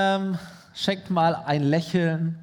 [0.00, 0.38] Ähm,
[0.74, 2.38] schenkt mal ein Lächeln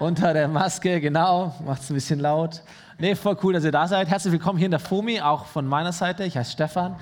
[0.00, 2.60] unter der Maske, genau, macht es ein bisschen laut.
[2.98, 4.06] Nee, voll cool, dass ihr da seid.
[4.08, 6.24] Herzlich willkommen hier in der FOMI, auch von meiner Seite.
[6.24, 6.96] Ich heiße Stefan,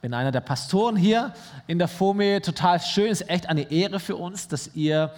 [0.00, 1.34] bin einer der Pastoren hier
[1.66, 2.40] in der FOMI.
[2.40, 5.12] Total schön, ist echt eine Ehre für uns, dass ihr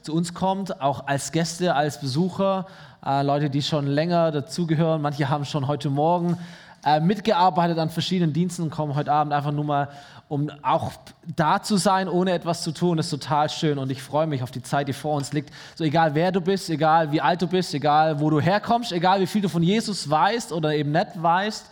[0.00, 2.64] zu uns kommt, auch als Gäste, als Besucher,
[3.04, 5.02] äh, Leute, die schon länger dazugehören.
[5.02, 6.38] Manche haben schon heute Morgen
[6.82, 9.88] äh, mitgearbeitet an verschiedenen Diensten, kommen heute Abend einfach nur mal
[10.30, 10.92] um auch
[11.34, 14.52] da zu sein, ohne etwas zu tun, ist total schön und ich freue mich auf
[14.52, 15.52] die Zeit, die vor uns liegt.
[15.74, 19.20] So egal wer du bist, egal wie alt du bist, egal wo du herkommst, egal
[19.20, 21.66] wie viel du von Jesus weißt oder eben nicht weißt,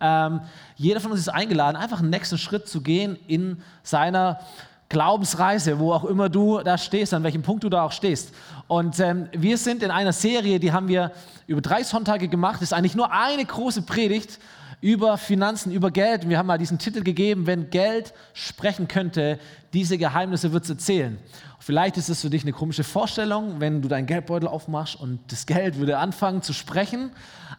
[0.00, 0.40] ähm,
[0.74, 4.40] jeder von uns ist eingeladen, einfach einen nächsten Schritt zu gehen in seiner
[4.88, 8.34] Glaubensreise, wo auch immer du da stehst, an welchem Punkt du da auch stehst.
[8.66, 11.12] Und ähm, wir sind in einer Serie, die haben wir
[11.46, 12.56] über drei Sonntage gemacht.
[12.56, 14.40] Das ist eigentlich nur eine große Predigt
[14.80, 16.28] über Finanzen, über Geld.
[16.28, 19.38] Wir haben mal diesen Titel gegeben, wenn Geld sprechen könnte,
[19.72, 21.18] diese Geheimnisse wird es erzählen.
[21.58, 25.44] Vielleicht ist es für dich eine komische Vorstellung, wenn du deinen Geldbeutel aufmachst und das
[25.44, 27.10] Geld würde anfangen zu sprechen.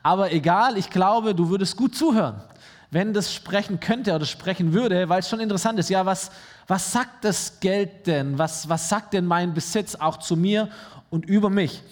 [0.02, 2.42] Aber egal, ich glaube, du würdest gut zuhören,
[2.90, 5.90] wenn das sprechen könnte oder sprechen würde, weil es schon interessant ist.
[5.90, 6.32] Ja, was,
[6.68, 8.40] was sagt das Geld denn?
[8.40, 10.70] Was, was sagt denn mein Besitz auch zu mir
[11.12, 11.84] und über mich?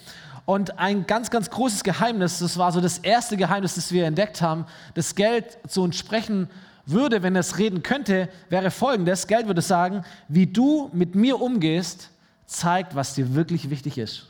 [0.49, 4.41] Und ein ganz, ganz großes Geheimnis, das war so das erste Geheimnis, das wir entdeckt
[4.41, 6.49] haben, das Geld zu uns sprechen
[6.87, 9.27] würde, wenn es reden könnte, wäre folgendes.
[9.27, 12.09] Geld würde sagen, wie du mit mir umgehst,
[12.47, 14.25] zeigt, was dir wirklich wichtig ist.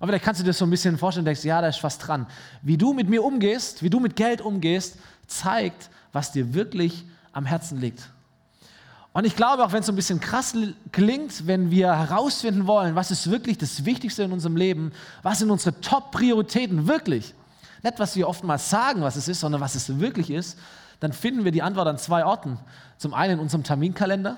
[0.00, 1.98] Und vielleicht kannst du dir das so ein bisschen vorstellen, denkst, ja, da ist was
[1.98, 2.26] dran.
[2.62, 4.98] Wie du mit mir umgehst, wie du mit Geld umgehst,
[5.28, 8.10] zeigt, was dir wirklich am Herzen liegt.
[9.12, 10.54] Und ich glaube, auch wenn es so ein bisschen krass
[10.92, 15.50] klingt, wenn wir herausfinden wollen, was ist wirklich das Wichtigste in unserem Leben, was sind
[15.50, 17.34] unsere Top-Prioritäten wirklich,
[17.82, 20.58] nicht was wir oftmals sagen, was es ist, sondern was es wirklich ist,
[21.00, 22.58] dann finden wir die Antwort an zwei Orten.
[22.98, 24.36] Zum einen in unserem Terminkalender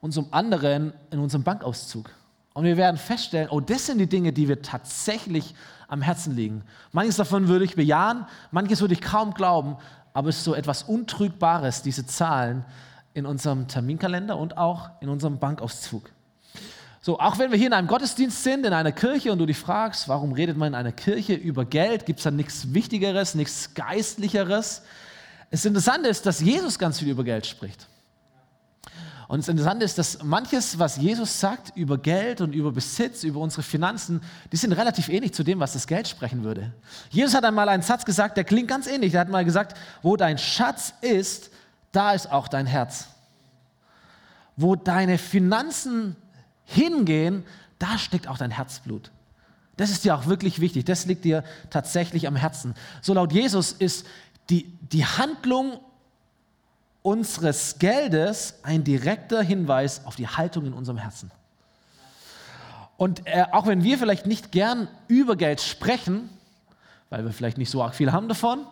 [0.00, 2.10] und zum anderen in unserem Bankauszug.
[2.54, 5.54] Und wir werden feststellen, oh, das sind die Dinge, die wir tatsächlich
[5.88, 6.62] am Herzen liegen.
[6.92, 9.76] Manches davon würde ich bejahen, manches würde ich kaum glauben,
[10.14, 12.64] aber es ist so etwas Untrügbares, diese Zahlen,
[13.14, 16.10] in unserem Terminkalender und auch in unserem Bankauszug.
[17.00, 19.58] So, auch wenn wir hier in einem Gottesdienst sind, in einer Kirche und du dich
[19.58, 22.06] fragst, warum redet man in einer Kirche über Geld?
[22.06, 24.82] Gibt es da nichts Wichtigeres, nichts Geistlicheres?
[25.50, 27.86] Das Interessante ist, dass Jesus ganz viel über Geld spricht.
[29.28, 33.40] Und das Interessante ist, dass manches, was Jesus sagt über Geld und über Besitz, über
[33.40, 34.20] unsere Finanzen,
[34.50, 36.72] die sind relativ ähnlich zu dem, was das Geld sprechen würde.
[37.10, 39.14] Jesus hat einmal einen Satz gesagt, der klingt ganz ähnlich.
[39.14, 41.50] Er hat mal gesagt, wo dein Schatz ist,
[41.94, 43.08] da ist auch dein Herz.
[44.56, 46.16] Wo deine Finanzen
[46.64, 47.44] hingehen,
[47.78, 49.10] da steckt auch dein Herzblut.
[49.76, 50.84] Das ist dir auch wirklich wichtig.
[50.84, 52.74] Das liegt dir tatsächlich am Herzen.
[53.02, 54.06] So laut Jesus ist
[54.50, 55.80] die, die Handlung
[57.02, 61.30] unseres Geldes ein direkter Hinweis auf die Haltung in unserem Herzen.
[62.96, 66.30] Und äh, auch wenn wir vielleicht nicht gern über Geld sprechen,
[67.10, 68.66] weil wir vielleicht nicht so arg viel haben davon,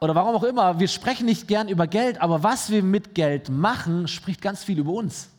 [0.00, 3.48] oder warum auch immer, wir sprechen nicht gern über Geld, aber was wir mit Geld
[3.48, 5.30] machen, spricht ganz viel über uns.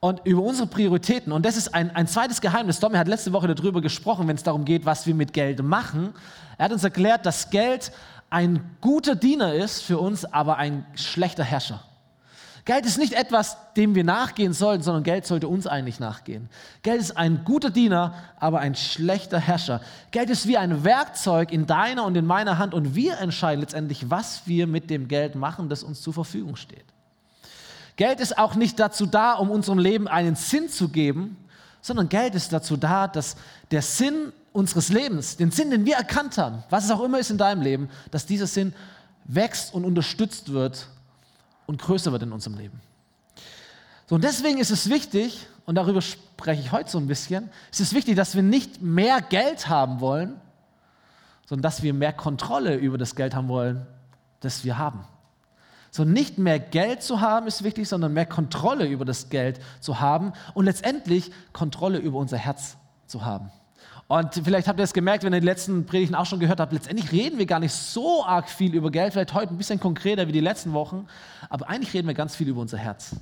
[0.00, 1.30] Und über unsere Prioritäten.
[1.30, 2.80] Und das ist ein, ein zweites Geheimnis.
[2.80, 6.12] Domi hat letzte Woche darüber gesprochen, wenn es darum geht, was wir mit Geld machen.
[6.58, 7.92] Er hat uns erklärt, dass Geld
[8.28, 11.84] ein guter Diener ist für uns, aber ein schlechter Herrscher.
[12.64, 16.48] Geld ist nicht etwas, dem wir nachgehen sollten, sondern Geld sollte uns eigentlich nachgehen.
[16.82, 19.80] Geld ist ein guter Diener, aber ein schlechter Herrscher.
[20.12, 24.10] Geld ist wie ein Werkzeug in deiner und in meiner Hand und wir entscheiden letztendlich,
[24.10, 26.84] was wir mit dem Geld machen, das uns zur Verfügung steht.
[27.96, 31.36] Geld ist auch nicht dazu da, um unserem Leben einen Sinn zu geben,
[31.80, 33.34] sondern Geld ist dazu da, dass
[33.72, 37.30] der Sinn unseres Lebens, den Sinn, den wir erkannt haben, was es auch immer ist
[37.30, 38.72] in deinem Leben, dass dieser Sinn
[39.24, 40.86] wächst und unterstützt wird
[41.66, 42.80] und größer wird in unserem Leben.
[44.06, 47.80] So, und deswegen ist es wichtig, und darüber spreche ich heute so ein bisschen, ist
[47.80, 50.40] es wichtig, dass wir nicht mehr Geld haben wollen,
[51.46, 53.86] sondern dass wir mehr Kontrolle über das Geld haben wollen,
[54.40, 55.04] das wir haben.
[55.90, 60.00] So nicht mehr Geld zu haben ist wichtig, sondern mehr Kontrolle über das Geld zu
[60.00, 62.76] haben und letztendlich Kontrolle über unser Herz
[63.06, 63.50] zu haben.
[64.12, 66.70] Und vielleicht habt ihr es gemerkt, wenn ihr die letzten Predigten auch schon gehört habt,
[66.74, 70.28] letztendlich reden wir gar nicht so arg viel über Geld, vielleicht heute ein bisschen konkreter
[70.28, 71.06] wie die letzten Wochen,
[71.48, 73.16] aber eigentlich reden wir ganz viel über unser Herz.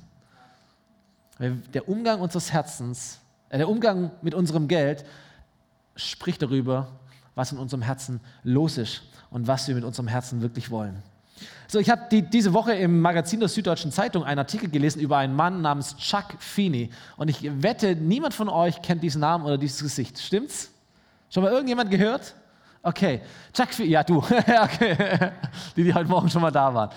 [1.39, 5.05] Der Umgang unseres Herzens, äh, der Umgang mit unserem Geld
[5.95, 6.89] spricht darüber,
[7.35, 11.01] was in unserem Herzen los ist und was wir mit unserem Herzen wirklich wollen.
[11.69, 15.19] So, ich habe die, diese Woche im Magazin der Süddeutschen Zeitung einen Artikel gelesen über
[15.19, 16.89] einen Mann namens Chuck Feeney.
[17.15, 20.19] Und ich wette, niemand von euch kennt diesen Namen oder dieses Gesicht.
[20.19, 20.69] Stimmt's?
[21.33, 22.35] Schon mal irgendjemand gehört?
[22.83, 23.21] Okay,
[23.53, 24.17] Chuck Feeney, ja du,
[24.63, 25.31] okay.
[25.77, 26.89] die, die heute Morgen schon mal da waren.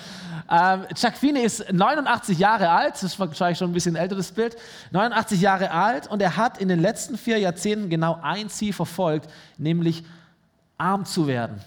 [0.51, 4.57] Ähm, Chuck Feeney ist 89 Jahre alt, das ist wahrscheinlich schon ein bisschen älteres Bild,
[4.91, 9.31] 89 Jahre alt und er hat in den letzten vier Jahrzehnten genau ein Ziel verfolgt,
[9.57, 10.03] nämlich
[10.79, 11.61] arm zu werden.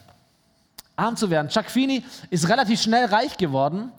[0.98, 1.48] Arm zu werden.
[1.48, 3.94] Chuck Feeney ist relativ schnell reich geworden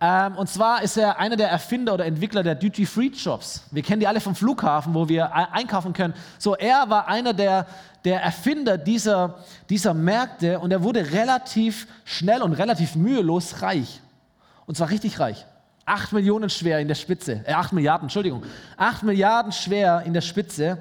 [0.00, 3.68] ähm, und zwar ist er einer der Erfinder oder Entwickler der Duty-Free-Shops.
[3.70, 6.14] Wir kennen die alle vom Flughafen, wo wir einkaufen können.
[6.38, 7.66] So, er war einer der,
[8.04, 9.38] der Erfinder dieser,
[9.70, 14.00] dieser Märkte und er wurde relativ schnell und relativ mühelos reich.
[14.66, 15.46] Und zwar richtig reich.
[15.86, 17.44] Acht Millionen schwer in der Spitze.
[17.44, 18.42] Äh, acht Milliarden, Entschuldigung.
[18.76, 20.78] Acht Milliarden schwer in der Spitze.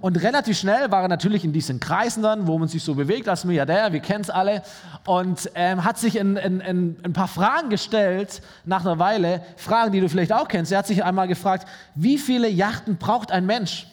[0.00, 3.28] Und relativ schnell war er natürlich in diesen Kreisen dann, wo man sich so bewegt
[3.28, 4.62] als Milliardär, wir kennen es alle,
[5.04, 9.90] und ähm, hat sich in, in, in, ein paar Fragen gestellt nach einer Weile, Fragen,
[9.90, 10.70] die du vielleicht auch kennst.
[10.70, 11.66] Er hat sich einmal gefragt,
[11.96, 13.88] wie viele Yachten braucht ein Mensch?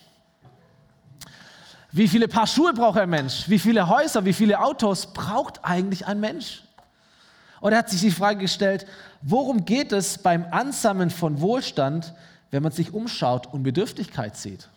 [1.92, 3.50] Wie viele Paar Schuhe braucht ein Mensch?
[3.50, 6.62] Wie viele Häuser, wie viele Autos braucht eigentlich ein Mensch?
[7.62, 8.86] Und er hat sich die Frage gestellt,
[9.24, 12.14] worum geht es beim Ansammeln von Wohlstand,
[12.52, 14.68] wenn man sich umschaut und Bedürftigkeit sieht?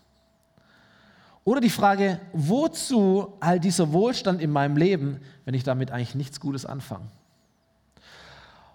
[1.48, 6.40] Oder die Frage, wozu all dieser Wohlstand in meinem Leben, wenn ich damit eigentlich nichts
[6.40, 7.06] Gutes anfange?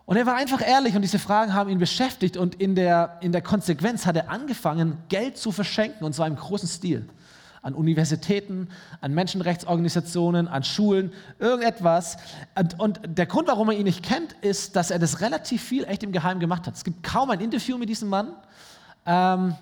[0.07, 3.31] Und er war einfach ehrlich und diese Fragen haben ihn beschäftigt und in der, in
[3.31, 7.07] der Konsequenz hat er angefangen, Geld zu verschenken und zwar im großen Stil.
[7.61, 8.69] An Universitäten,
[9.01, 12.17] an Menschenrechtsorganisationen, an Schulen, irgendetwas.
[12.55, 15.83] Und, und der Grund, warum man ihn nicht kennt, ist, dass er das relativ viel
[15.83, 16.73] echt im Geheimen gemacht hat.
[16.73, 18.33] Es gibt kaum ein Interview mit diesem Mann.
[19.05, 19.53] Ähm,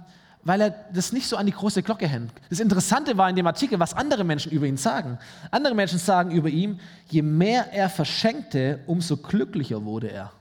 [0.43, 2.31] weil er das nicht so an die große Glocke hängt.
[2.49, 5.17] Das Interessante war in dem Artikel, was andere Menschen über ihn sagen.
[5.51, 6.79] Andere Menschen sagen über ihn,
[7.09, 10.31] je mehr er verschenkte, umso glücklicher wurde er.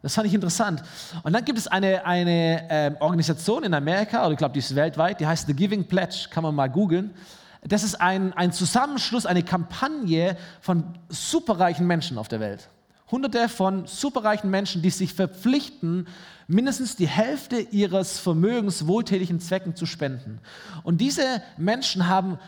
[0.00, 0.82] Das fand ich interessant.
[1.24, 4.74] Und dann gibt es eine, eine äh, Organisation in Amerika, oder ich glaube, die ist
[4.74, 7.10] weltweit, die heißt The Giving Pledge, kann man mal googeln.
[7.62, 12.68] Das ist ein, ein Zusammenschluss, eine Kampagne von superreichen Menschen auf der Welt.
[13.10, 16.06] Hunderte von superreichen Menschen, die sich verpflichten,
[16.48, 20.40] mindestens die Hälfte ihres Vermögens wohltätigen Zwecken zu spenden.
[20.82, 22.38] Und diese Menschen haben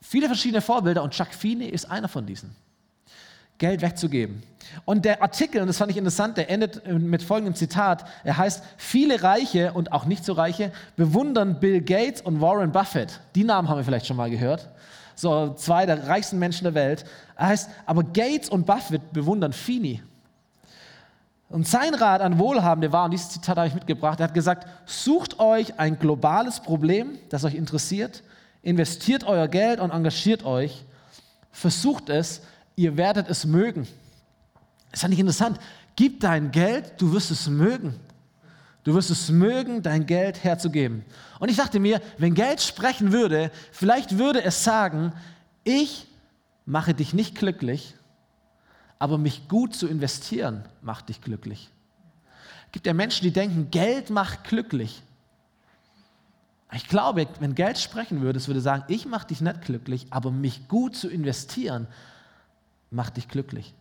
[0.00, 2.56] viele verschiedene Vorbilder und Chuck Feeney ist einer von diesen.
[3.58, 4.42] Geld wegzugeben.
[4.86, 8.04] Und der Artikel, und das fand ich interessant, der endet mit folgendem Zitat.
[8.24, 13.20] Er heißt, viele Reiche und auch nicht so Reiche bewundern Bill Gates und Warren Buffett.
[13.34, 14.70] Die Namen haben wir vielleicht schon mal gehört.
[15.14, 17.04] So zwei der reichsten Menschen der Welt.
[17.36, 20.02] Er heißt, aber Gates und Buffett bewundern Feeney.
[21.52, 24.66] Und sein Rat an Wohlhabende war, und dieses Zitat habe ich mitgebracht, er hat gesagt,
[24.86, 28.22] sucht euch ein globales Problem, das euch interessiert,
[28.62, 30.82] investiert euer Geld und engagiert euch,
[31.50, 32.40] versucht es,
[32.74, 33.86] ihr werdet es mögen.
[34.92, 35.60] Ist ja nicht interessant.
[35.94, 38.00] Gib dein Geld, du wirst es mögen.
[38.82, 41.04] Du wirst es mögen, dein Geld herzugeben.
[41.38, 45.12] Und ich dachte mir, wenn Geld sprechen würde, vielleicht würde es sagen,
[45.64, 46.06] ich
[46.64, 47.94] mache dich nicht glücklich,
[49.02, 51.70] aber mich gut zu investieren macht dich glücklich.
[52.66, 55.02] Es gibt ja Menschen, die denken, Geld macht glücklich.
[56.72, 60.30] Ich glaube, wenn Geld sprechen würde, es würde sagen, ich mache dich nicht glücklich, aber
[60.30, 61.88] mich gut zu investieren
[62.92, 63.74] macht dich glücklich.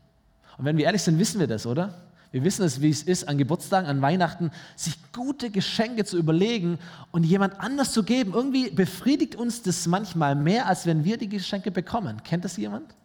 [0.57, 2.01] Und wenn wir ehrlich sind, wissen wir das, oder?
[2.31, 6.79] Wir wissen es, wie es ist, an Geburtstagen, an Weihnachten, sich gute Geschenke zu überlegen
[7.11, 8.33] und jemand anders zu geben.
[8.33, 12.23] Irgendwie befriedigt uns das manchmal mehr, als wenn wir die Geschenke bekommen.
[12.23, 12.95] Kennt das jemand?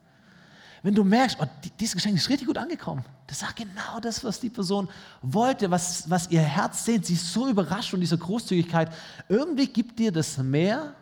[0.83, 1.47] Wenn du merkst, oh,
[1.81, 4.89] dieses Geschenk ist richtig gut angekommen, das sagt genau das, was die Person
[5.23, 7.07] wollte, was, was ihr Herz sehnt.
[7.07, 8.93] Sie ist so überrascht von dieser Großzügigkeit.
[9.29, 10.95] Irgendwie gibt dir das mehr,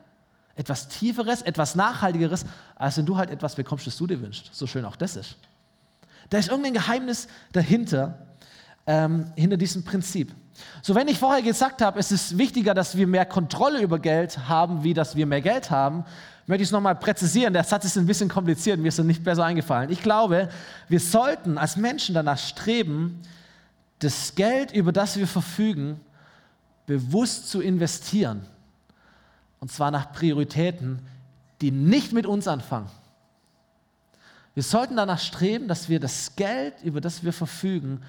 [0.56, 2.46] etwas Tieferes, etwas Nachhaltigeres,
[2.76, 4.54] als wenn du halt etwas bekommst, das du dir wünschst.
[4.54, 5.36] So schön auch das ist.
[6.30, 8.23] Da ist irgendein Geheimnis dahinter,
[8.86, 10.32] ähm, hinter diesem Prinzip.
[10.82, 14.48] So, wenn ich vorher gesagt habe, es ist wichtiger, dass wir mehr Kontrolle über Geld
[14.48, 16.04] haben, wie dass wir mehr Geld haben,
[16.46, 17.52] möchte ich es nochmal präzisieren.
[17.52, 19.90] Der Satz ist ein bisschen kompliziert, mir ist er nicht besser eingefallen.
[19.90, 20.48] Ich glaube,
[20.88, 23.22] wir sollten als Menschen danach streben,
[23.98, 26.00] das Geld, über das wir verfügen,
[26.86, 28.44] bewusst zu investieren.
[29.60, 31.00] Und zwar nach Prioritäten,
[31.62, 32.90] die nicht mit uns anfangen.
[34.52, 38.02] Wir sollten danach streben, dass wir das Geld, über das wir verfügen,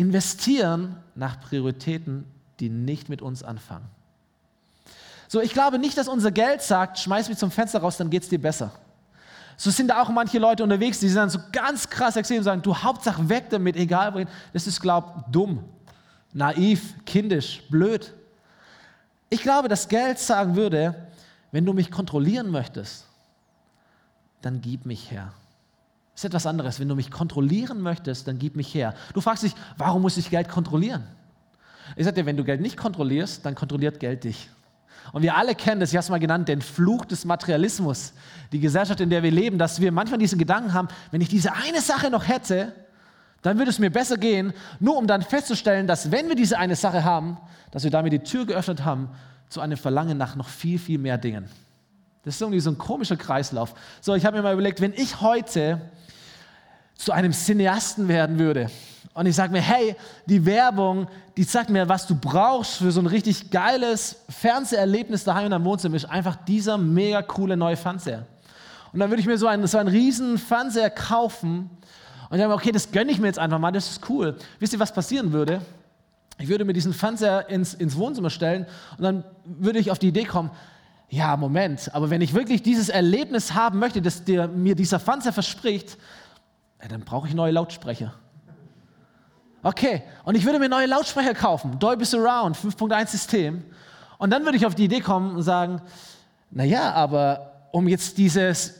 [0.00, 2.24] investieren nach Prioritäten,
[2.58, 3.84] die nicht mit uns anfangen.
[5.28, 8.22] So, ich glaube nicht, dass unser Geld sagt, schmeiß mich zum Fenster raus, dann geht
[8.22, 8.72] es dir besser.
[9.58, 12.44] So sind da auch manche Leute unterwegs, die sind dann so ganz krass extrem und
[12.44, 14.28] sagen, du Hauptsache weg damit, egal wohin.
[14.54, 15.64] Das ist, glaube ich, dumm,
[16.32, 18.14] naiv, kindisch, blöd.
[19.28, 21.08] Ich glaube, dass Geld sagen würde,
[21.52, 23.04] wenn du mich kontrollieren möchtest,
[24.40, 25.34] dann gib mich her.
[26.14, 26.80] Ist etwas anderes.
[26.80, 28.94] Wenn du mich kontrollieren möchtest, dann gib mich her.
[29.14, 31.04] Du fragst dich, warum muss ich Geld kontrollieren?
[31.96, 34.48] Ich sage dir, wenn du Geld nicht kontrollierst, dann kontrolliert Geld dich.
[35.12, 38.12] Und wir alle kennen das, ich habe es mal genannt, den Fluch des Materialismus.
[38.52, 41.54] Die Gesellschaft, in der wir leben, dass wir manchmal diesen Gedanken haben, wenn ich diese
[41.54, 42.72] eine Sache noch hätte,
[43.42, 46.76] dann würde es mir besser gehen, nur um dann festzustellen, dass wenn wir diese eine
[46.76, 47.38] Sache haben,
[47.70, 49.08] dass wir damit die Tür geöffnet haben
[49.48, 51.48] zu einem Verlangen nach noch viel, viel mehr Dingen.
[52.24, 53.74] Das ist irgendwie so ein komischer Kreislauf.
[54.00, 55.80] So, ich habe mir mal überlegt, wenn ich heute
[56.94, 58.70] zu einem Cineasten werden würde
[59.14, 59.96] und ich sage mir, hey,
[60.26, 65.46] die Werbung, die sagt mir, was du brauchst für so ein richtig geiles Fernseherlebnis daheim
[65.46, 68.26] in deinem Wohnzimmer, ist einfach dieser mega coole neue Fernseher.
[68.92, 71.70] Und dann würde ich mir so einen, so einen riesen Fernseher kaufen
[72.28, 74.36] und sage, okay, das gönne ich mir jetzt einfach mal, das ist cool.
[74.58, 75.62] Wisst ihr, was passieren würde?
[76.38, 80.08] Ich würde mir diesen Fernseher ins, ins Wohnzimmer stellen und dann würde ich auf die
[80.08, 80.50] Idee kommen,
[81.10, 85.32] ja, Moment, aber wenn ich wirklich dieses Erlebnis haben möchte, das dir, mir dieser Fernseher
[85.32, 85.98] verspricht,
[86.80, 88.14] ja, dann brauche ich neue Lautsprecher.
[89.62, 93.64] Okay, und ich würde mir neue Lautsprecher kaufen, Dolby Surround, 5.1 System.
[94.18, 95.82] Und dann würde ich auf die Idee kommen und sagen,
[96.50, 98.78] naja, aber um jetzt dieses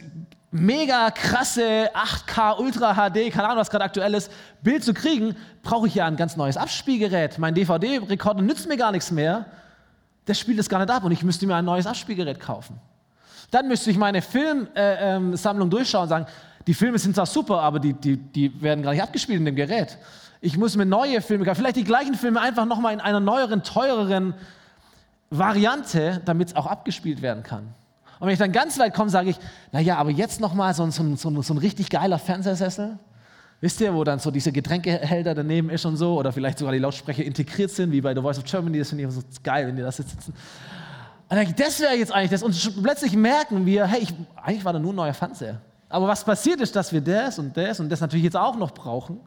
[0.52, 4.30] mega krasse 8K Ultra HD, keine Ahnung, was gerade aktuell ist,
[4.62, 7.38] Bild zu kriegen, brauche ich ja ein ganz neues Abspielgerät.
[7.38, 9.46] Mein DVD-Rekorder nützt mir gar nichts mehr.
[10.30, 12.78] Der spielt es gar nicht ab und ich müsste mir ein neues Abspielgerät kaufen.
[13.50, 16.26] Dann müsste ich meine Filmsammlung äh, ähm, durchschauen und sagen,
[16.68, 19.56] die Filme sind zwar super, aber die, die, die werden gar nicht abgespielt in dem
[19.56, 19.99] Gerät.
[20.40, 23.64] Ich muss mir neue Filme kaufen, vielleicht die gleichen Filme einfach nochmal in einer neueren,
[23.64, 24.34] teureren
[25.30, 27.64] Variante, damit es auch abgespielt werden kann.
[28.20, 29.37] Und wenn ich dann ganz weit komme, sage ich,
[29.72, 33.00] naja, aber jetzt nochmal so, so, so, so ein richtig geiler Fernsehsessel.
[33.60, 36.78] Wisst ihr, wo dann so diese Getränkehälter daneben ist und so, oder vielleicht sogar die
[36.78, 39.76] Lautsprecher integriert sind, wie bei The Voice of Germany, das finde ich so geil, wenn
[39.76, 40.32] die da sitzen.
[41.28, 42.42] Und dann das wäre jetzt eigentlich das.
[42.42, 45.60] Und plötzlich merken wir, hey, ich, eigentlich war da nur ein neuer Fernseher.
[45.90, 48.72] Aber was passiert ist, dass wir das und das und das natürlich jetzt auch noch
[48.72, 49.20] brauchen.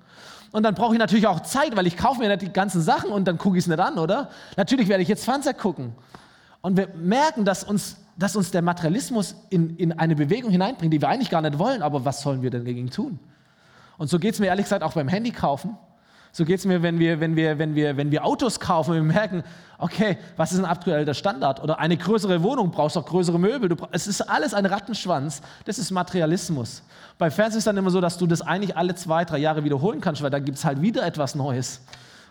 [0.52, 3.12] Und dann brauche ich natürlich auch Zeit, weil ich kaufe mir nicht die ganzen Sachen
[3.12, 4.30] und dann gucke ich es nicht an, oder?
[4.58, 5.94] Natürlich werde ich jetzt Fernseher gucken.
[6.62, 11.02] Und wir merken, dass uns, dass uns der Materialismus in, in eine Bewegung hineinbringt, die
[11.02, 13.20] wir eigentlich gar nicht wollen, aber was sollen wir denn dagegen tun?
[14.04, 15.78] Und so geht es mir ehrlich gesagt auch beim Handy kaufen.
[16.34, 18.98] So geht es mir, wenn wir, wenn, wir, wenn, wir, wenn wir Autos kaufen und
[18.98, 19.44] wir merken,
[19.78, 21.64] okay, was ist ein aktueller Standard?
[21.64, 23.70] Oder eine größere Wohnung, brauchst auch größere Möbel.
[23.70, 25.42] Du, es ist alles ein Rattenschwanz.
[25.64, 26.84] Das ist Materialismus.
[27.18, 30.02] Bei Fernsehen ist dann immer so, dass du das eigentlich alle zwei, drei Jahre wiederholen
[30.02, 31.80] kannst, weil da gibt es halt wieder etwas Neues.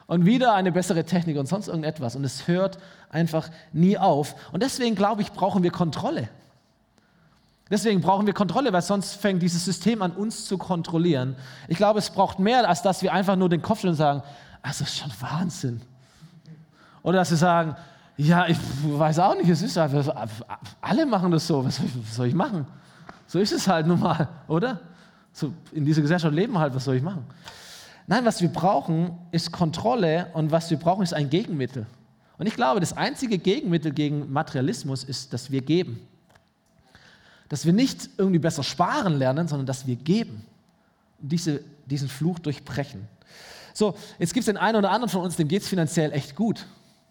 [0.06, 2.16] Und wieder eine bessere Technik und sonst irgendetwas.
[2.16, 2.76] Und es hört
[3.08, 4.34] einfach nie auf.
[4.52, 6.28] Und deswegen glaube ich, brauchen wir Kontrolle.
[7.72, 11.36] Deswegen brauchen wir Kontrolle, weil sonst fängt dieses System an, uns zu kontrollieren.
[11.68, 14.22] Ich glaube, es braucht mehr, als dass wir einfach nur den Kopf schütteln und sagen,
[14.62, 15.80] das ist schon Wahnsinn.
[17.02, 17.74] Oder dass wir sagen,
[18.18, 20.28] ja, ich weiß auch nicht, es ist einfach,
[20.82, 21.80] alle machen das so, was
[22.12, 22.66] soll ich machen?
[23.26, 24.78] So ist es halt nun mal, oder?
[25.32, 27.24] So in dieser Gesellschaft leben halt, was soll ich machen?
[28.06, 31.86] Nein, was wir brauchen, ist Kontrolle und was wir brauchen, ist ein Gegenmittel.
[32.36, 36.06] Und ich glaube, das einzige Gegenmittel gegen Materialismus ist, dass wir geben
[37.52, 40.42] dass wir nicht irgendwie besser sparen lernen, sondern dass wir geben
[41.20, 43.06] und diese, diesen Fluch durchbrechen.
[43.74, 46.34] So, jetzt gibt es den einen oder anderen von uns, dem geht es finanziell echt
[46.34, 46.64] gut.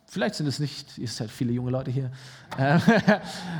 [0.07, 2.11] Vielleicht sind es nicht, ihr seid viele junge Leute hier.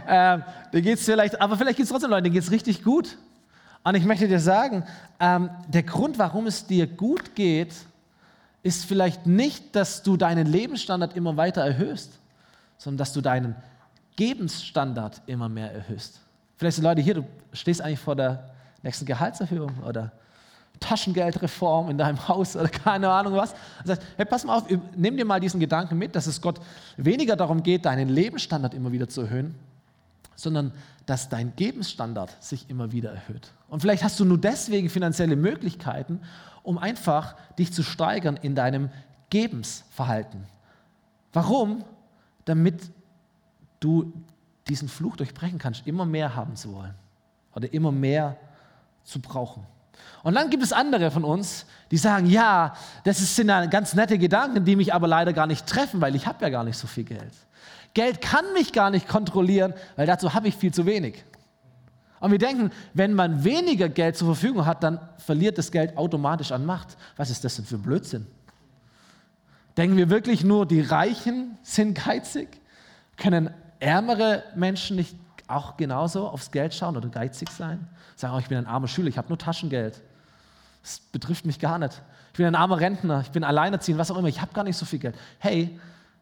[0.07, 0.39] Äh,
[0.73, 3.15] äh, geht's vielleicht, aber vielleicht gibt es trotzdem Leute, denen geht es richtig gut.
[3.83, 4.83] Und ich möchte dir sagen,
[5.19, 7.75] ähm, der Grund, warum es dir gut geht,
[8.63, 12.13] ist vielleicht nicht, dass du deinen Lebensstandard immer weiter erhöhst,
[12.79, 13.55] sondern dass du deinen
[14.15, 16.21] Gebensstandard immer mehr erhöhst.
[16.62, 18.51] Vielleicht sind Leute hier, du stehst eigentlich vor der
[18.84, 20.12] nächsten Gehaltserhöhung oder
[20.80, 23.53] Taschengeldreform in deinem Haus oder keine Ahnung was.
[23.80, 24.65] Und sagst, hey, pass mal auf,
[24.96, 26.62] nimm dir mal diesen Gedanken mit, dass es Gott
[26.98, 29.56] weniger darum geht, deinen Lebensstandard immer wieder zu erhöhen,
[30.36, 30.72] sondern
[31.08, 33.53] dass dein Gebensstandard sich immer wieder erhöht.
[33.68, 36.22] Und vielleicht hast du nur deswegen finanzielle Möglichkeiten,
[36.62, 38.91] um einfach dich zu steigern in deinem
[39.32, 40.44] Gebensverhalten.
[41.34, 41.84] Warum?
[42.46, 42.91] Damit
[43.80, 44.13] du
[44.68, 46.94] diesen Fluch durchbrechen kannst, immer mehr haben zu wollen
[47.56, 48.38] oder immer mehr
[49.03, 49.65] zu brauchen.
[50.24, 54.63] Und dann gibt es andere von uns, die sagen, ja, das sind ganz nette Gedanken,
[54.65, 57.03] die mich aber leider gar nicht treffen, weil ich habe ja gar nicht so viel
[57.03, 57.34] Geld.
[57.94, 61.24] Geld kann mich gar nicht kontrollieren, weil dazu habe ich viel zu wenig.
[62.20, 66.51] Und wir denken, wenn man weniger Geld zur Verfügung hat, dann verliert das Geld automatisch
[66.51, 66.96] an Macht.
[67.18, 68.27] Was ist das denn für ein Blödsinn?
[69.75, 72.62] Denken wir wirklich nur, die Reichen sind geizig,
[73.18, 73.50] können
[73.81, 75.15] ärmere Menschen nicht
[75.47, 77.88] auch genauso aufs Geld schauen oder geizig sein?
[78.15, 80.01] Sagen, oh, ich bin ein armer Schüler, ich habe nur Taschengeld.
[80.81, 82.01] Das betrifft mich gar nicht.
[82.31, 84.77] Ich bin ein armer Rentner, ich bin alleinerziehend, was auch immer, ich habe gar nicht
[84.77, 85.15] so viel Geld.
[85.39, 85.79] Hey,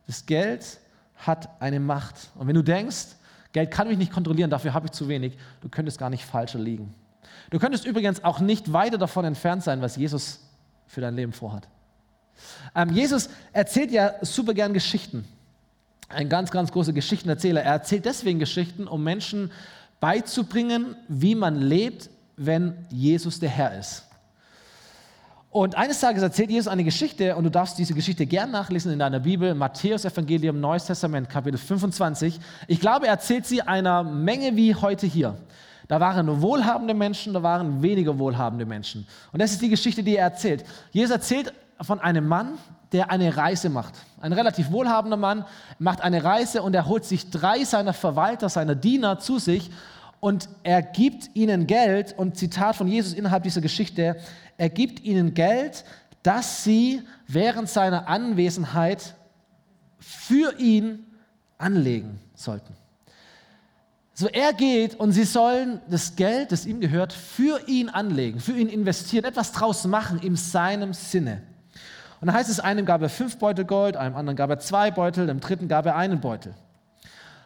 [0.07, 0.79] das Geld
[1.17, 2.31] hat eine Macht.
[2.35, 3.15] Und wenn du denkst,
[3.51, 6.59] Geld kann mich nicht kontrollieren, dafür habe ich zu wenig, du könntest gar nicht falscher
[6.59, 6.95] liegen.
[7.49, 10.39] Du könntest übrigens auch nicht weiter davon entfernt sein, was Jesus
[10.87, 11.67] für dein Leben vorhat.
[12.75, 15.27] Ähm, Jesus erzählt ja super gern Geschichten.
[16.09, 17.61] Ein ganz, ganz großer Geschichtenerzähler.
[17.61, 19.51] Er erzählt deswegen Geschichten, um Menschen
[19.99, 24.05] beizubringen, wie man lebt, wenn Jesus der Herr ist.
[25.51, 28.99] Und eines Tages erzählt Jesus eine Geschichte und du darfst diese Geschichte gern nachlesen in
[28.99, 32.39] deiner Bibel, Matthäus Evangelium, Neues Testament, Kapitel 25.
[32.67, 35.37] Ich glaube, er erzählt sie einer Menge wie heute hier.
[35.87, 39.07] Da waren wohlhabende Menschen, da waren weniger wohlhabende Menschen.
[39.33, 40.63] Und das ist die Geschichte, die er erzählt.
[40.91, 41.51] Jesus erzählt
[41.81, 42.57] von einem Mann,
[42.91, 43.93] der eine Reise macht.
[44.21, 45.45] Ein relativ wohlhabender Mann
[45.77, 49.71] macht eine Reise und er holt sich drei seiner Verwalter, seiner Diener zu sich
[50.19, 52.17] und er gibt ihnen Geld.
[52.17, 54.17] Und Zitat von Jesus innerhalb dieser Geschichte,
[54.57, 55.85] er gibt ihnen Geld,
[56.23, 59.15] dass sie während seiner Anwesenheit
[59.99, 61.05] für ihn
[61.57, 62.73] anlegen sollten.
[64.13, 68.51] So er geht und sie sollen das Geld, das ihm gehört, für ihn anlegen, für
[68.51, 71.41] ihn investieren, etwas draus machen in seinem Sinne.
[72.21, 74.91] Und dann heißt es, einem gab er fünf Beutel Gold, einem anderen gab er zwei
[74.91, 76.53] Beutel, dem dritten gab er einen Beutel.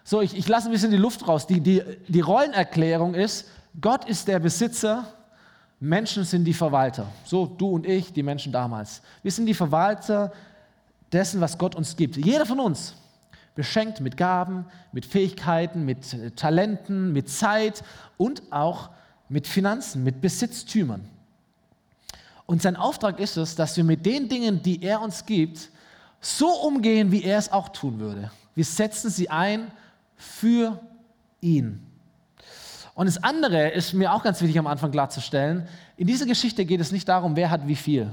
[0.03, 1.47] So, ich, ich lasse ein bisschen die Luft raus.
[1.47, 3.49] Die, die, die Rollenerklärung ist,
[3.79, 5.05] Gott ist der Besitzer,
[5.79, 7.07] Menschen sind die Verwalter.
[7.23, 9.01] So, du und ich, die Menschen damals.
[9.21, 10.31] Wir sind die Verwalter
[11.11, 12.17] dessen, was Gott uns gibt.
[12.17, 12.95] Jeder von uns
[13.55, 17.83] beschenkt mit Gaben, mit Fähigkeiten, mit äh, Talenten, mit Zeit
[18.17, 18.89] und auch
[19.29, 21.07] mit Finanzen, mit Besitztümern.
[22.45, 25.69] Und sein Auftrag ist es, dass wir mit den Dingen, die er uns gibt,
[26.19, 28.31] so umgehen, wie er es auch tun würde.
[28.55, 29.71] Wir setzen sie ein
[30.15, 30.79] für
[31.41, 31.85] ihn.
[32.95, 35.67] Und das andere ist mir auch ganz wichtig am Anfang klarzustellen.
[35.97, 38.09] In dieser Geschichte geht es nicht darum, wer hat wie viel,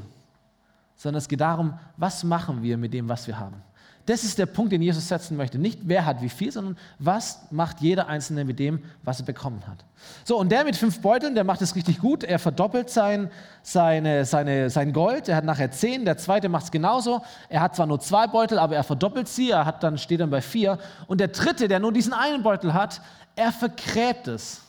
[0.96, 3.62] sondern es geht darum, was machen wir mit dem, was wir haben.
[4.10, 5.56] Das ist der Punkt, den Jesus setzen möchte.
[5.56, 9.62] Nicht wer hat wie viel, sondern was macht jeder Einzelne mit dem, was er bekommen
[9.68, 9.84] hat.
[10.24, 12.24] So, und der mit fünf Beuteln, der macht es richtig gut.
[12.24, 13.30] Er verdoppelt sein,
[13.62, 15.28] seine, seine, sein Gold.
[15.28, 16.04] Er hat nachher zehn.
[16.04, 17.22] Der zweite macht es genauso.
[17.48, 19.52] Er hat zwar nur zwei Beutel, aber er verdoppelt sie.
[19.52, 20.78] Er hat dann, steht dann bei vier.
[21.06, 23.00] Und der dritte, der nur diesen einen Beutel hat,
[23.36, 24.62] er vergräbt es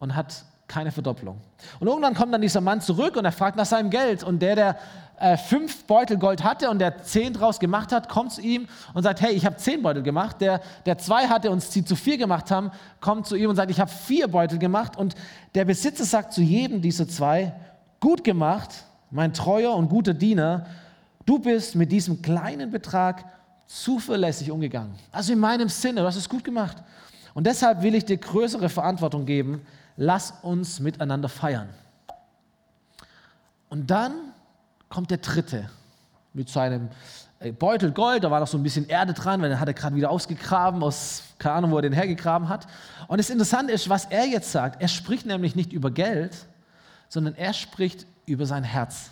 [0.00, 1.40] und hat keine Verdopplung.
[1.80, 4.22] Und irgendwann kommt dann dieser Mann zurück und er fragt nach seinem Geld.
[4.22, 4.76] Und der, der
[5.18, 9.02] äh, fünf Beutel Gold hatte und der zehn draus gemacht hat, kommt zu ihm und
[9.02, 10.40] sagt, hey, ich habe zehn Beutel gemacht.
[10.40, 12.70] Der, der zwei hatte und sie zu vier gemacht haben,
[13.00, 14.96] kommt zu ihm und sagt, ich habe vier Beutel gemacht.
[14.96, 15.14] Und
[15.54, 17.52] der Besitzer sagt zu jedem dieser zwei,
[17.98, 18.70] gut gemacht,
[19.10, 20.66] mein treuer und guter Diener,
[21.24, 23.24] du bist mit diesem kleinen Betrag
[23.66, 24.94] zuverlässig umgegangen.
[25.10, 26.76] Also in meinem Sinne, du hast es gut gemacht.
[27.34, 29.62] Und deshalb will ich dir größere Verantwortung geben.
[30.00, 31.68] Lass uns miteinander feiern.
[33.68, 34.12] Und dann
[34.88, 35.68] kommt der dritte
[36.32, 36.88] mit seinem
[37.40, 39.74] äh, Beutel Gold, da war noch so ein bisschen Erde dran, weil er hat er
[39.74, 42.68] gerade wieder ausgegraben, aus keine Ahnung, wo er den hergegraben hat.
[43.08, 44.80] Und das Interessante ist, was er jetzt sagt.
[44.80, 46.46] Er spricht nämlich nicht über Geld,
[47.08, 49.10] sondern er spricht über sein Herz.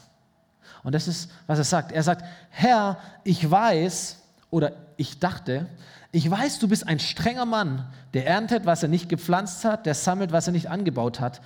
[0.85, 1.90] Und das ist, was er sagt.
[1.90, 4.22] Er sagt, Herr, ich weiß
[4.57, 5.66] oder ich dachte,
[6.12, 9.95] ich weiß, du bist ein strenger Mann, der erntet, was er nicht gepflanzt hat, der
[9.95, 11.42] sammelt, was er nicht angebaut hat.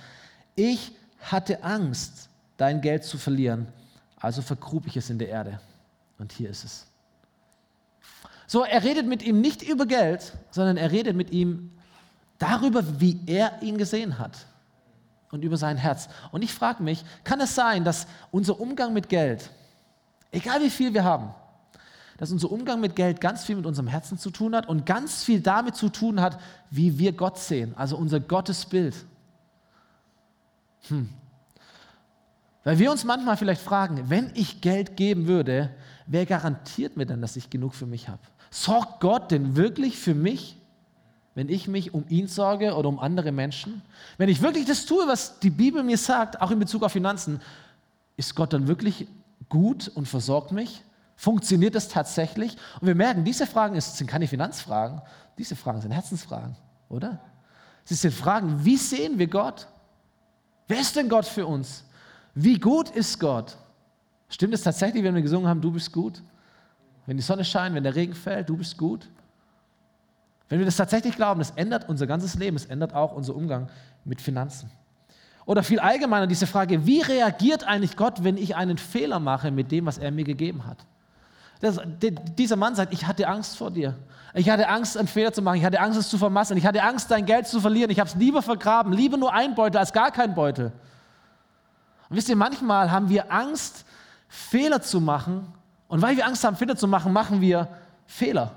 [0.55, 3.67] Ich hatte Angst, dein Geld zu verlieren
[4.21, 5.59] also vergrub ich es in der Erde.
[6.19, 6.85] Und hier ist es.
[8.45, 11.71] So, er redet mit ihm nicht über Geld, sondern er redet mit ihm
[12.37, 14.45] darüber, wie er ihn gesehen hat
[15.31, 16.09] und über sein Herz.
[16.31, 19.49] Und ich frage mich, kann es sein, dass unser Umgang mit Geld,
[20.31, 21.33] egal wie viel wir haben,
[22.21, 25.23] dass unser Umgang mit Geld ganz viel mit unserem Herzen zu tun hat und ganz
[25.23, 28.93] viel damit zu tun hat, wie wir Gott sehen, also unser Gottesbild.
[30.89, 31.09] Hm.
[32.63, 35.71] Weil wir uns manchmal vielleicht fragen, wenn ich Geld geben würde,
[36.05, 38.21] wer garantiert mir denn, dass ich genug für mich habe?
[38.51, 40.57] Sorgt Gott denn wirklich für mich,
[41.33, 43.81] wenn ich mich um ihn sorge oder um andere Menschen?
[44.19, 47.41] Wenn ich wirklich das tue, was die Bibel mir sagt, auch in Bezug auf Finanzen,
[48.15, 49.07] ist Gott dann wirklich
[49.49, 50.83] gut und versorgt mich?
[51.21, 52.57] Funktioniert das tatsächlich?
[52.79, 55.03] Und wir merken, diese Fragen sind keine Finanzfragen,
[55.37, 56.55] diese Fragen sind Herzensfragen,
[56.89, 57.19] oder?
[57.83, 59.67] Sie sind Fragen, wie sehen wir Gott?
[60.67, 61.85] Wer ist denn Gott für uns?
[62.33, 63.55] Wie gut ist Gott?
[64.29, 66.23] Stimmt es tatsächlich, wenn wir gesungen haben, du bist gut?
[67.05, 69.07] Wenn die Sonne scheint, wenn der Regen fällt, du bist gut?
[70.49, 73.69] Wenn wir das tatsächlich glauben, das ändert unser ganzes Leben, es ändert auch unser Umgang
[74.05, 74.71] mit Finanzen.
[75.45, 79.71] Oder viel allgemeiner diese Frage, wie reagiert eigentlich Gott, wenn ich einen Fehler mache mit
[79.71, 80.83] dem, was er mir gegeben hat?
[81.61, 83.95] Das, dieser Mann sagt, ich hatte Angst vor dir.
[84.33, 85.57] Ich hatte Angst, einen Fehler zu machen.
[85.57, 86.57] Ich hatte Angst, es zu vermasseln.
[86.57, 87.91] Ich hatte Angst, dein Geld zu verlieren.
[87.91, 88.93] Ich habe es lieber vergraben.
[88.93, 90.71] Lieber nur ein Beutel als gar kein Beutel.
[92.09, 93.85] Und wisst ihr, manchmal haben wir Angst,
[94.27, 95.53] Fehler zu machen.
[95.87, 97.67] Und weil wir Angst haben, Fehler zu machen, machen wir
[98.07, 98.51] Fehler.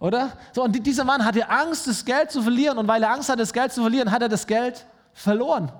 [0.00, 0.32] Oder?
[0.52, 2.76] So, und dieser Mann hatte Angst, das Geld zu verlieren.
[2.76, 5.72] Und weil er Angst hatte, das Geld zu verlieren, hat er das Geld verloren.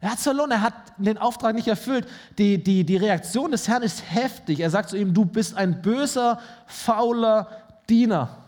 [0.00, 2.06] Er hat verloren, er hat den Auftrag nicht erfüllt.
[2.38, 4.60] Die, die, die Reaktion des Herrn ist heftig.
[4.60, 7.48] Er sagt zu ihm, du bist ein böser, fauler
[7.88, 8.38] Diener.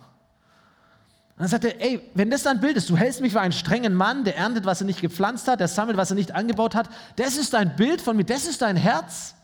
[1.37, 3.53] Und dann sagt er, ey, wenn das dein Bild ist, du hältst mich für einen
[3.53, 6.75] strengen Mann, der erntet, was er nicht gepflanzt hat, der sammelt, was er nicht angebaut
[6.75, 9.35] hat, das ist dein Bild von mir, das ist dein Herz.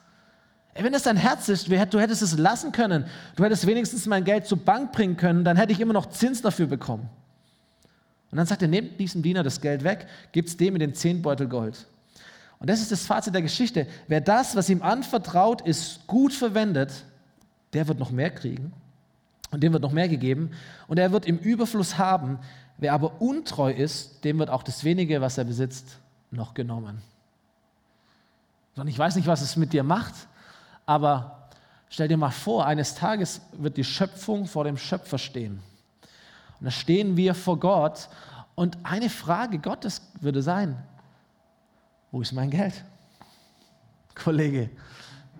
[0.74, 4.24] Ey, wenn das dein Herz ist, du hättest es lassen können, du hättest wenigstens mein
[4.24, 7.08] Geld zur Bank bringen können, dann hätte ich immer noch Zins dafür bekommen.
[8.30, 10.94] Und dann sagt er, nehmt diesem Diener das Geld weg, gibt es dem mit den
[10.94, 11.86] zehn Beutel Gold.
[12.58, 13.86] Und das ist das Fazit der Geschichte.
[14.08, 17.04] Wer das, was ihm anvertraut ist, gut verwendet,
[17.72, 18.72] der wird noch mehr kriegen
[19.50, 20.50] und dem wird noch mehr gegeben
[20.88, 22.38] und er wird im Überfluss haben.
[22.78, 25.98] Wer aber untreu ist, dem wird auch das wenige, was er besitzt,
[26.30, 27.02] noch genommen.
[28.76, 30.14] Und ich weiß nicht, was es mit dir macht,
[30.84, 31.48] aber
[31.88, 35.60] stell dir mal vor, eines Tages wird die Schöpfung vor dem Schöpfer stehen.
[36.60, 38.08] Und da stehen wir vor Gott
[38.54, 40.76] und eine Frage Gottes würde sein,
[42.10, 42.84] wo ist mein Geld?
[44.14, 44.70] Kollege,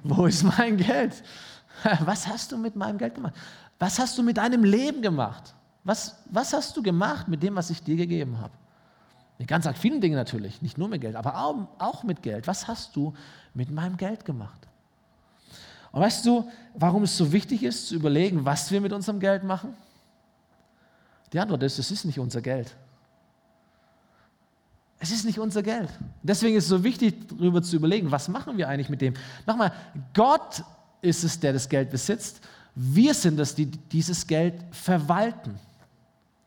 [0.02, 1.22] wo ist mein Geld?
[2.00, 3.34] Was hast du mit meinem Geld gemacht?
[3.78, 5.54] Was hast du mit deinem Leben gemacht?
[5.84, 8.52] Was, was hast du gemacht mit dem, was ich dir gegeben habe?
[9.38, 12.46] Mit ganz vielen Dingen natürlich, nicht nur mit Geld, aber auch, auch mit Geld.
[12.46, 13.14] Was hast du
[13.54, 14.66] mit meinem Geld gemacht?
[15.92, 19.44] Und weißt du, warum es so wichtig ist, zu überlegen, was wir mit unserem Geld
[19.44, 19.74] machen?
[21.32, 22.74] Die Antwort ist, es ist nicht unser Geld.
[25.06, 25.88] Es ist nicht unser Geld.
[26.24, 29.14] Deswegen ist es so wichtig, darüber zu überlegen, was machen wir eigentlich mit dem.
[29.46, 29.72] Nochmal,
[30.12, 30.64] Gott
[31.00, 32.40] ist es, der das Geld besitzt.
[32.74, 35.60] Wir sind es, die dieses Geld verwalten.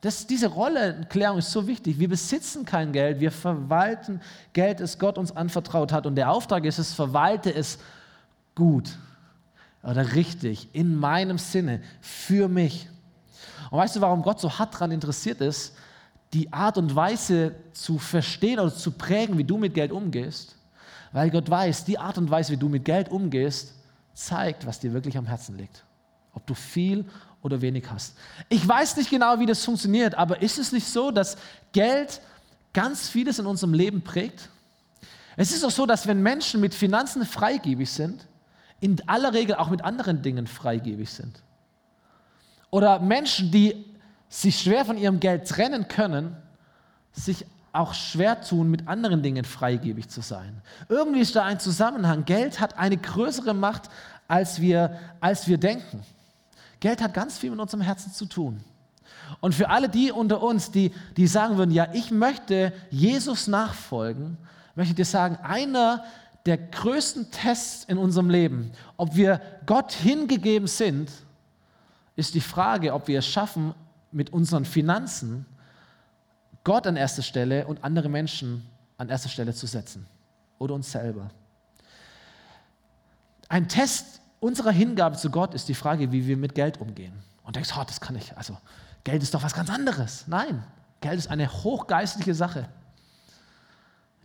[0.02, 1.98] Das, diese Rollenklärung ist so wichtig.
[1.98, 4.20] Wir besitzen kein Geld, wir verwalten
[4.52, 6.04] Geld, das Gott uns anvertraut hat.
[6.04, 7.78] Und der Auftrag ist es, verwalte es
[8.54, 8.90] gut
[9.82, 12.90] oder richtig, in meinem Sinne, für mich.
[13.70, 15.74] Und weißt du, warum Gott so hart daran interessiert ist?
[16.32, 20.56] Die Art und Weise zu verstehen oder zu prägen, wie du mit Geld umgehst,
[21.12, 23.74] weil Gott weiß, die Art und Weise, wie du mit Geld umgehst,
[24.14, 25.84] zeigt, was dir wirklich am Herzen liegt.
[26.32, 27.04] Ob du viel
[27.42, 28.16] oder wenig hast.
[28.48, 31.36] Ich weiß nicht genau, wie das funktioniert, aber ist es nicht so, dass
[31.72, 32.20] Geld
[32.72, 34.48] ganz vieles in unserem Leben prägt?
[35.36, 38.26] Es ist auch so, dass wenn Menschen mit Finanzen freigebig sind,
[38.80, 41.42] in aller Regel auch mit anderen Dingen freigebig sind.
[42.70, 43.84] Oder Menschen, die
[44.30, 46.34] sich schwer von ihrem Geld trennen können,
[47.12, 50.62] sich auch schwer tun, mit anderen Dingen freigebig zu sein.
[50.88, 52.24] Irgendwie ist da ein Zusammenhang.
[52.24, 53.90] Geld hat eine größere Macht,
[54.28, 56.02] als wir, als wir denken.
[56.78, 58.60] Geld hat ganz viel mit unserem Herzen zu tun.
[59.40, 64.36] Und für alle die unter uns, die, die sagen würden, ja, ich möchte Jesus nachfolgen,
[64.74, 66.04] möchte ich dir sagen, einer
[66.46, 71.10] der größten Tests in unserem Leben, ob wir Gott hingegeben sind,
[72.16, 73.74] ist die Frage, ob wir es schaffen,
[74.12, 75.46] mit unseren Finanzen
[76.64, 78.66] Gott an erster Stelle und andere Menschen
[78.98, 80.06] an erster Stelle zu setzen
[80.58, 81.30] oder uns selber.
[83.48, 87.12] Ein Test unserer Hingabe zu Gott ist die Frage, wie wir mit Geld umgehen.
[87.42, 88.56] Und denkst, oh, das kann ich, also
[89.02, 90.24] Geld ist doch was ganz anderes.
[90.26, 90.62] Nein,
[91.00, 92.68] Geld ist eine hochgeistliche Sache.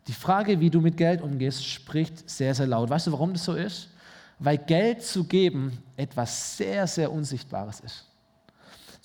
[0.07, 2.89] Die Frage, wie du mit Geld umgehst, spricht sehr, sehr laut.
[2.89, 3.89] Weißt du, warum das so ist?
[4.37, 8.05] Weil Geld zu geben etwas sehr, sehr Unsichtbares ist.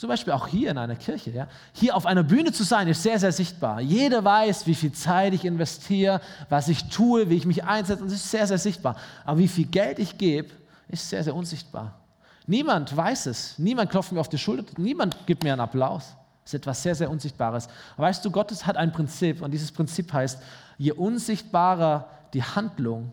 [0.00, 1.30] Zum Beispiel auch hier in einer Kirche.
[1.30, 1.46] Ja?
[1.74, 3.82] Hier auf einer Bühne zu sein, ist sehr, sehr sichtbar.
[3.82, 8.14] Jeder weiß, wie viel Zeit ich investiere, was ich tue, wie ich mich einsetze, es
[8.14, 8.96] ist sehr, sehr sichtbar.
[9.26, 10.48] Aber wie viel Geld ich gebe,
[10.88, 12.00] ist sehr, sehr unsichtbar.
[12.46, 13.58] Niemand weiß es.
[13.58, 14.72] Niemand klopft mir auf die Schulter.
[14.78, 16.14] Niemand gibt mir einen Applaus.
[16.44, 17.68] Das ist etwas sehr, sehr Unsichtbares.
[17.98, 20.40] Aber weißt du, Gott hat ein Prinzip und dieses Prinzip heißt,
[20.78, 23.12] je unsichtbarer die Handlung,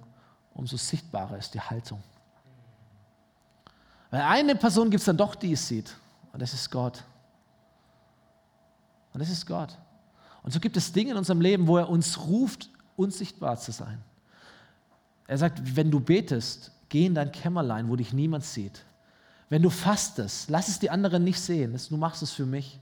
[0.53, 2.01] umso sichtbarer ist die Haltung.
[4.09, 5.93] Weil eine Person gibt es dann doch, die es sieht.
[6.37, 7.03] Und das ist Gott.
[9.11, 9.75] Und das ist Gott.
[10.43, 13.97] Und so gibt es Dinge in unserem Leben, wo er uns ruft, unsichtbar zu sein.
[15.25, 18.83] Er sagt, wenn du betest, geh in dein Kämmerlein, wo dich niemand sieht.
[19.49, 21.75] Wenn du fastest, lass es die anderen nicht sehen.
[21.89, 22.79] Du machst es für mich.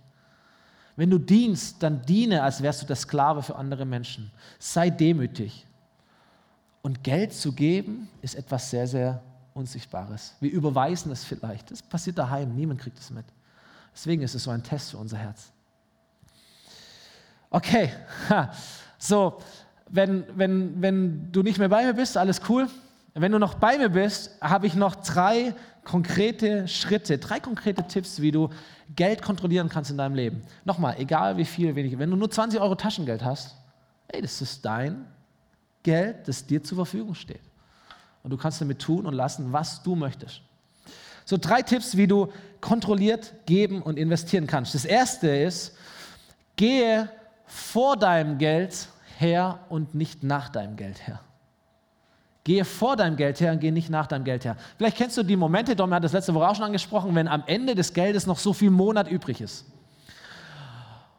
[0.98, 4.32] Wenn du dienst, dann diene, als wärst du der Sklave für andere Menschen.
[4.60, 5.66] Sei demütig.
[6.82, 10.36] Und Geld zu geben, ist etwas sehr, sehr Unsichtbares.
[10.42, 11.72] Wir überweisen es vielleicht.
[11.72, 13.24] Das passiert daheim, niemand kriegt es mit.
[13.96, 15.52] Deswegen ist es so ein Test für unser Herz.
[17.50, 17.90] Okay,
[18.98, 19.40] so,
[19.90, 22.68] wenn, wenn, wenn du nicht mehr bei mir bist, alles cool.
[23.14, 25.56] Wenn du noch bei mir bist, habe ich noch drei
[25.86, 28.50] konkrete Schritte, drei konkrete Tipps, wie du
[28.94, 30.42] Geld kontrollieren kannst in deinem Leben.
[30.66, 31.98] Nochmal, egal wie viel, wenig.
[31.98, 33.56] Wenn du nur 20 Euro Taschengeld hast,
[34.10, 35.06] ey, das ist dein
[35.84, 37.42] Geld, das dir zur Verfügung steht.
[38.24, 40.42] Und du kannst damit tun und lassen, was du möchtest.
[41.24, 42.32] So drei Tipps, wie du
[42.66, 44.74] kontrolliert geben und investieren kannst.
[44.74, 45.78] Das erste ist,
[46.56, 47.12] gehe
[47.46, 48.88] vor deinem Geld
[49.20, 51.20] her und nicht nach deinem Geld her.
[52.44, 54.58] Gehe vor deinem Geld her und gehe nicht nach deinem Geld her.
[54.78, 57.44] Vielleicht kennst du die Momente, Dom hat das letzte Woche auch schon angesprochen, wenn am
[57.46, 59.66] Ende des Geldes noch so viel Monat übrig ist.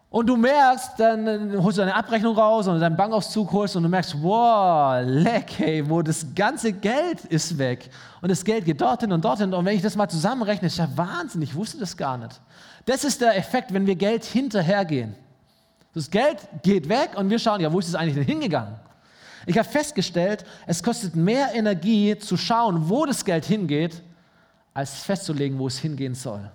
[0.08, 3.88] Und du merkst, dann holst du deine Abrechnung raus und deinen Bankauszug holst und du
[3.88, 7.90] merkst, wow, leck, hey, wo das ganze Geld ist weg.
[8.22, 9.52] Und das Geld geht dorthin und dorthin.
[9.52, 12.40] Und wenn ich das mal zusammenrechne, ist ja Wahnsinn, ich wusste das gar nicht.
[12.84, 15.16] Das ist der Effekt, wenn wir Geld hinterhergehen.
[15.92, 18.74] Das Geld geht weg und wir schauen, ja, wo ist es eigentlich denn hingegangen?
[19.44, 24.02] Ich habe festgestellt, es kostet mehr Energie zu schauen, wo das Geld hingeht,
[24.72, 26.50] als festzulegen, wo es hingehen soll.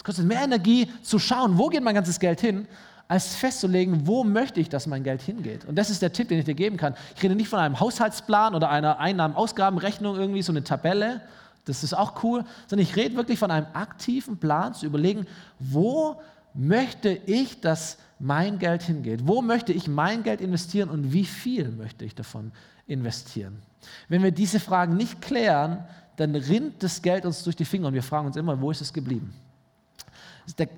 [0.00, 2.66] Es kostet mehr Energie zu schauen, wo geht mein ganzes Geld hin,
[3.06, 5.66] als festzulegen, wo möchte ich, dass mein Geld hingeht.
[5.66, 6.94] Und das ist der Tipp, den ich dir geben kann.
[7.14, 11.20] Ich rede nicht von einem Haushaltsplan oder einer Einnahmen-Ausgabenrechnung, irgendwie so eine Tabelle.
[11.66, 15.26] Das ist auch cool, sondern ich rede wirklich von einem aktiven Plan zu überlegen,
[15.58, 16.18] wo
[16.54, 19.26] möchte ich, dass mein Geld hingeht.
[19.26, 22.52] Wo möchte ich mein Geld investieren und wie viel möchte ich davon
[22.86, 23.60] investieren?
[24.08, 25.84] Wenn wir diese Fragen nicht klären,
[26.16, 28.80] dann rinnt das Geld uns durch die Finger und wir fragen uns immer, wo ist
[28.80, 29.34] es geblieben?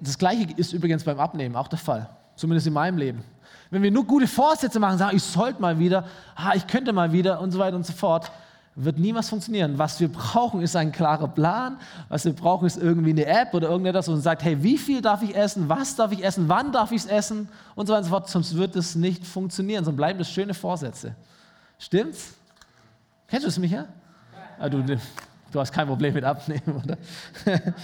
[0.00, 3.24] Das Gleiche ist übrigens beim Abnehmen auch der Fall, zumindest in meinem Leben.
[3.70, 6.04] Wenn wir nur gute Vorsätze machen, sagen, ich sollte mal wieder,
[6.36, 8.30] ah, ich könnte mal wieder und so weiter und so fort,
[8.74, 9.78] wird niemals funktionieren.
[9.78, 11.78] Was wir brauchen, ist ein klarer Plan.
[12.08, 15.22] Was wir brauchen, ist irgendwie eine App oder irgendetwas, und sagt, hey, wie viel darf
[15.22, 15.68] ich essen?
[15.68, 16.48] Was darf ich essen?
[16.48, 17.48] Wann darf ich es essen?
[17.74, 18.28] Und so weiter und so fort.
[18.28, 19.84] Sonst wird es nicht funktionieren.
[19.84, 21.14] Sonst bleiben das schöne Vorsätze.
[21.78, 22.34] Stimmt's?
[23.26, 23.86] Kennst du es, Micha?
[24.58, 26.96] Ah, du, du hast kein Problem mit Abnehmen, oder?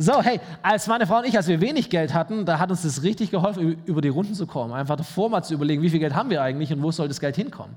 [0.00, 2.82] So, hey, als meine Frau und ich, als wir wenig Geld hatten, da hat uns
[2.82, 4.72] das richtig geholfen, über die Runden zu kommen.
[4.72, 7.18] Einfach davor mal zu überlegen, wie viel Geld haben wir eigentlich und wo soll das
[7.18, 7.76] Geld hinkommen.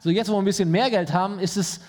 [0.00, 1.80] So jetzt, wo wir ein bisschen mehr Geld haben, ist es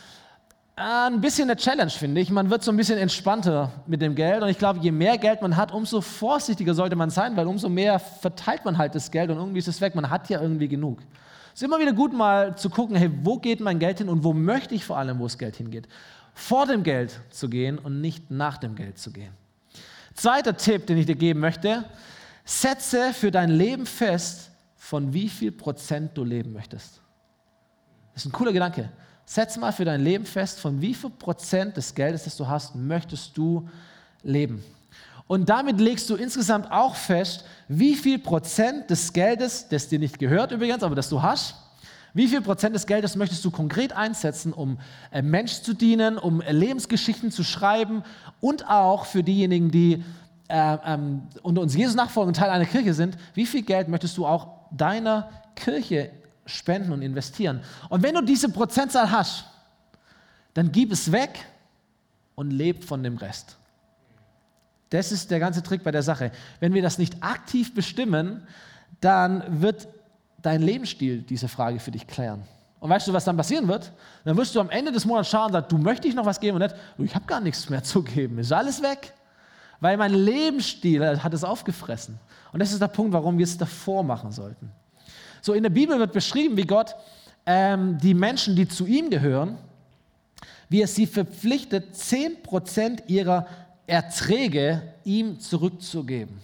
[0.78, 2.32] äh, ein bisschen eine Challenge, finde ich.
[2.32, 4.42] Man wird so ein bisschen entspannter mit dem Geld.
[4.42, 7.68] Und ich glaube, je mehr Geld man hat, umso vorsichtiger sollte man sein, weil umso
[7.68, 9.94] mehr verteilt man halt das Geld und irgendwie ist es weg.
[9.94, 11.00] Man hat ja irgendwie genug.
[11.54, 14.24] Es ist immer wieder gut, mal zu gucken, hey, wo geht mein Geld hin und
[14.24, 15.90] wo möchte ich vor allem, wo das Geld hingeht.
[16.34, 19.34] Vor dem Geld zu gehen und nicht nach dem Geld zu gehen.
[20.20, 21.86] Zweiter Tipp, den ich dir geben möchte,
[22.44, 27.00] setze für dein Leben fest, von wie viel Prozent du leben möchtest.
[28.14, 28.90] Das ist ein cooler Gedanke.
[29.24, 32.76] Setz mal für dein Leben fest, von wie viel Prozent des Geldes, das du hast,
[32.76, 33.70] möchtest du
[34.22, 34.62] leben.
[35.28, 40.20] Und damit legst du insgesamt auch fest, wie viel Prozent des Geldes, das dir nicht
[40.20, 41.56] gehört übrigens, aber das du hast,
[42.14, 44.80] wie viel Prozent des Geldes möchtest du konkret einsetzen, um
[45.12, 48.04] äh, Mensch zu dienen, um äh, Lebensgeschichten zu schreiben
[48.42, 50.04] und auch für diejenigen, die
[50.48, 54.18] äh, ähm, unter uns Jesus nachfolgen und Teil einer Kirche sind, wie viel Geld möchtest
[54.18, 56.12] du auch deiner Kirche
[56.46, 57.62] spenden und investieren.
[57.90, 59.46] Und wenn du diese Prozentzahl hast,
[60.56, 61.46] dann gib es weg
[62.36, 63.58] und leb von dem Rest.
[64.90, 66.32] Das ist der ganze Trick bei der Sache.
[66.60, 68.48] Wenn wir das nicht aktiv bestimmen,
[69.02, 69.88] dann wird
[70.42, 72.44] dein Lebensstil diese Frage für dich klären.
[72.80, 73.92] Und weißt du, was dann passieren wird?
[74.24, 76.56] Dann wirst du am Ende des Monats schauen und sagen, du möchtest noch was geben
[76.56, 78.40] und nicht, ich habe gar nichts mehr zu geben.
[78.40, 79.14] Ist alles weg.
[79.82, 82.20] Weil mein Lebensstil hat es aufgefressen.
[82.52, 84.72] Und das ist der Punkt, warum wir es davor machen sollten.
[85.42, 86.96] So in der Bibel wird beschrieben, wie Gott
[87.46, 89.58] ähm, die Menschen, die zu ihm gehören,
[90.68, 93.48] wie er sie verpflichtet, 10% ihrer
[93.88, 96.42] Erträge ihm zurückzugeben.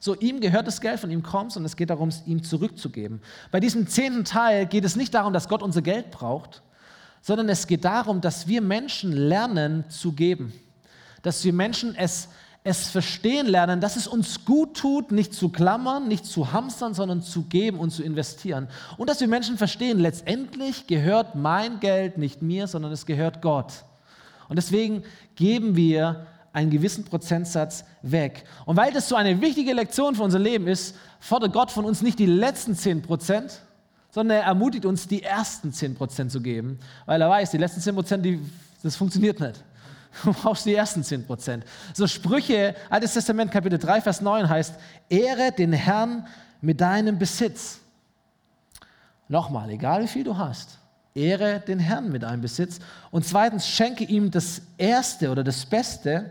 [0.00, 3.20] So, ihm gehört das Geld, von ihm kommt und es geht darum, es ihm zurückzugeben.
[3.50, 6.62] Bei diesem zehnten Teil geht es nicht darum, dass Gott unser Geld braucht,
[7.20, 10.52] sondern es geht darum, dass wir Menschen lernen zu geben.
[11.22, 12.28] Dass wir Menschen es
[12.64, 17.22] es verstehen lernen, dass es uns gut tut, nicht zu klammern, nicht zu hamstern, sondern
[17.22, 18.68] zu geben und zu investieren.
[18.98, 23.84] Und dass wir Menschen verstehen, letztendlich gehört mein Geld nicht mir, sondern es gehört Gott.
[24.48, 25.02] Und deswegen
[25.34, 26.26] geben wir
[26.58, 28.44] einen gewissen Prozentsatz weg.
[28.66, 32.02] Und weil das so eine wichtige Lektion für unser Leben ist, fordert Gott von uns
[32.02, 33.60] nicht die letzten 10 Prozent,
[34.10, 37.80] sondern er ermutigt uns, die ersten 10 Prozent zu geben, weil er weiß, die letzten
[37.80, 38.26] 10 Prozent,
[38.82, 39.64] das funktioniert nicht.
[40.24, 41.64] Du brauchst die ersten 10 Prozent.
[41.94, 44.74] So Sprüche, Altes Testament, Kapitel 3, Vers 9 heißt,
[45.08, 46.26] ehre den Herrn
[46.60, 47.78] mit deinem Besitz.
[49.28, 50.78] Nochmal, egal wie viel du hast,
[51.18, 52.78] ehre den Herrn mit deinem Besitz.
[53.10, 56.30] Und zweitens, schenke ihm das Erste oder das Beste,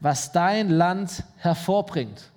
[0.00, 2.30] was dein Land hervorbringt.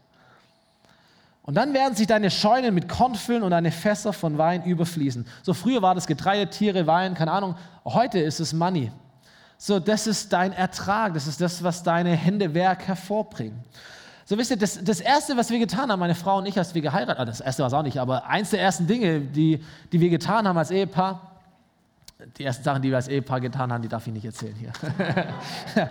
[1.44, 5.26] Und dann werden sich deine Scheunen mit Korn füllen und deine Fässer von Wein überfließen.
[5.44, 7.56] So früher war das Getreide, Tiere, Wein, keine Ahnung.
[7.84, 8.92] Heute ist es Money.
[9.58, 13.64] So, das ist dein Ertrag, das ist das, was deine Hände Werk hervorbringen.
[14.26, 16.74] So wisst ihr, das, das Erste, was wir getan haben, meine Frau und ich, als
[16.74, 19.64] wir geheiratet haben, das Erste war es auch nicht, aber eins der ersten Dinge, die,
[19.92, 21.31] die wir getan haben als Ehepaar,
[22.38, 24.72] die ersten Sachen, die wir als Ehepaar getan haben, die darf ich nicht erzählen hier.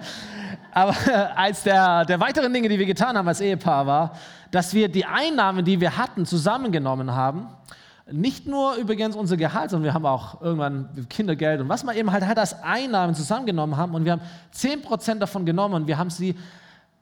[0.72, 0.94] Aber
[1.36, 4.16] eins der, der weiteren Dinge, die wir getan haben als Ehepaar, war,
[4.50, 7.48] dass wir die Einnahmen, die wir hatten, zusammengenommen haben.
[8.10, 12.10] Nicht nur übrigens unser Gehalt, sondern wir haben auch irgendwann Kindergeld und was man eben
[12.10, 13.94] halt hat als Einnahmen zusammengenommen haben.
[13.94, 14.22] Und wir haben
[14.54, 16.36] 10% davon genommen und wir haben sie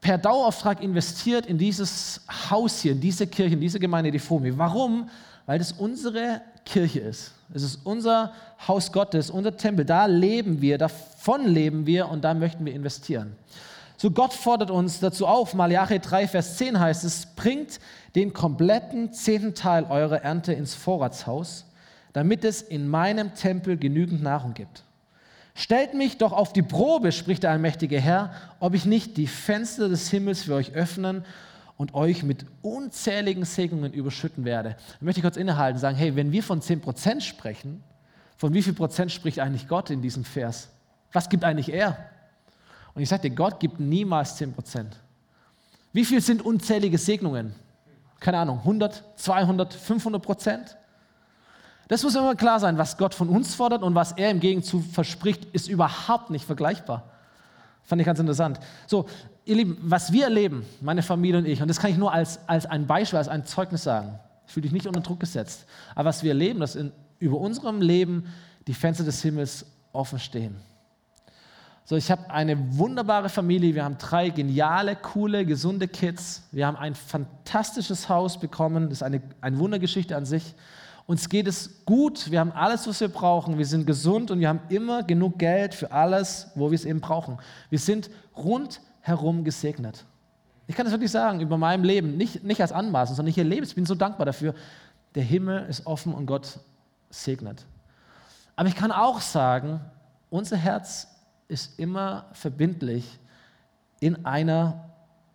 [0.01, 4.57] per Dauerauftrag investiert in dieses Haus hier, in diese Kirche, in diese Gemeinde, die FOMI.
[4.57, 5.09] Warum?
[5.45, 7.33] Weil das unsere Kirche ist.
[7.53, 8.31] Es ist unser
[8.67, 9.85] Haus Gottes, unser Tempel.
[9.85, 13.35] Da leben wir, davon leben wir und da möchten wir investieren.
[13.97, 17.79] So Gott fordert uns dazu auf, Malachi 3, Vers 10 heißt es, bringt
[18.15, 21.65] den kompletten zehnten Teil eurer Ernte ins Vorratshaus,
[22.13, 24.83] damit es in meinem Tempel genügend Nahrung gibt.
[25.53, 29.89] Stellt mich doch auf die Probe, spricht der allmächtige Herr, ob ich nicht die Fenster
[29.89, 31.25] des Himmels für euch öffnen
[31.79, 34.75] und euch mit unzähligen Segnungen überschütten werde.
[34.99, 37.81] Da möchte ich kurz innehalten und sagen, hey, wenn wir von 10% sprechen,
[38.35, 40.67] von wie viel Prozent spricht eigentlich Gott in diesem Vers?
[41.13, 41.97] Was gibt eigentlich er?
[42.93, 44.87] Und ich dir, Gott gibt niemals 10%.
[45.93, 47.55] Wie viel sind unzählige Segnungen?
[48.19, 50.77] Keine Ahnung, 100, 200, 500 Prozent?
[51.87, 54.83] Das muss immer klar sein, was Gott von uns fordert und was er im Gegenzug
[54.83, 57.05] verspricht, ist überhaupt nicht vergleichbar.
[57.85, 58.59] Fand ich ganz interessant.
[58.85, 59.07] So,
[59.49, 62.39] ihr Lieben, was wir erleben, meine Familie und ich, und das kann ich nur als,
[62.47, 64.19] als ein Beispiel, als ein Zeugnis sagen.
[64.45, 65.65] Ich fühle dich nicht unter Druck gesetzt.
[65.95, 68.31] Aber was wir erleben, dass in, über unserem Leben
[68.67, 70.55] die Fenster des Himmels offen stehen.
[71.83, 73.73] So, ich habe eine wunderbare Familie.
[73.73, 76.43] Wir haben drei geniale, coole, gesunde Kids.
[76.51, 78.89] Wir haben ein fantastisches Haus bekommen.
[78.89, 80.53] Das ist eine, eine Wundergeschichte an sich.
[81.07, 84.47] Uns geht es gut, wir haben alles, was wir brauchen, wir sind gesund und wir
[84.47, 87.39] haben immer genug Geld für alles, wo wir es eben brauchen.
[87.71, 88.11] Wir sind
[89.09, 90.05] rundherum gesegnet.
[90.67, 93.63] Ich kann das wirklich sagen über mein Leben, nicht, nicht als Anmaßen, sondern ich erlebe
[93.63, 94.53] es, bin so dankbar dafür.
[95.15, 96.59] Der Himmel ist offen und Gott
[97.09, 97.65] segnet.
[98.55, 99.79] Aber ich kann auch sagen,
[100.29, 101.07] unser Herz
[101.47, 103.17] ist immer verbindlich
[103.99, 104.89] in einer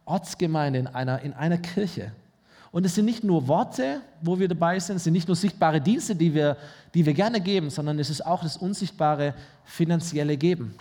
[0.05, 2.13] Ortsgemeinde, in einer, in einer Kirche.
[2.71, 5.81] Und es sind nicht nur Worte, wo wir dabei sind, es sind nicht nur sichtbare
[5.81, 6.57] Dienste, die wir,
[6.93, 9.35] die wir gerne geben, sondern es ist auch das unsichtbare
[9.65, 10.77] finanzielle Geben.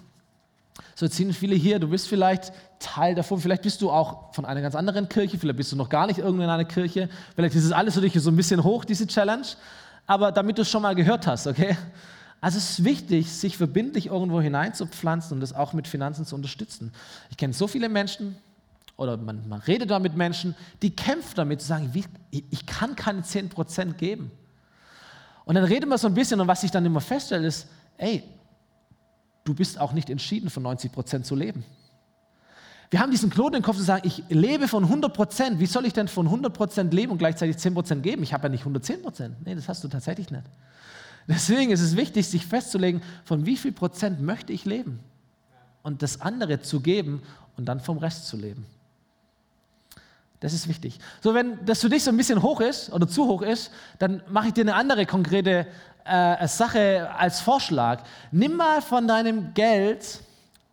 [0.95, 4.45] So jetzt sind viele hier, du bist vielleicht Teil davon, vielleicht bist du auch von
[4.45, 7.55] einer ganz anderen Kirche, vielleicht bist du noch gar nicht irgendwo in einer Kirche, vielleicht
[7.55, 9.45] ist es alles für dich so ein bisschen hoch, diese Challenge,
[10.07, 11.77] aber damit du es schon mal gehört hast, okay?
[12.41, 16.91] Also es ist wichtig, sich verbindlich irgendwo hineinzupflanzen und das auch mit Finanzen zu unterstützen.
[17.29, 18.36] Ich kenne so viele Menschen,
[18.97, 22.95] oder man, man redet da mit Menschen, die kämpfen damit, zu sagen, wie, ich kann
[22.95, 24.31] keine 10% geben.
[25.45, 28.23] Und dann reden wir so ein bisschen und was ich dann immer feststelle ist, ey,
[29.43, 31.63] du bist auch nicht entschieden, von 90% zu leben.
[32.89, 35.58] Wir haben diesen Knoten im Kopf zu sagen, ich lebe von 100%.
[35.58, 38.21] Wie soll ich denn von 100% leben und gleichzeitig 10% geben?
[38.21, 39.32] Ich habe ja nicht 110%.
[39.43, 40.43] Nee, das hast du tatsächlich nicht.
[41.27, 44.99] Deswegen ist es wichtig, sich festzulegen, von wie viel Prozent möchte ich leben
[45.82, 47.23] und das andere zu geben
[47.58, 48.65] und dann vom Rest zu leben.
[50.39, 50.99] Das ist wichtig.
[51.21, 54.21] So, wenn das für dich so ein bisschen hoch ist oder zu hoch ist, dann
[54.29, 55.65] mache ich dir eine andere konkrete
[56.05, 58.03] äh, Sache als Vorschlag.
[58.31, 60.21] Nimm mal von deinem Geld,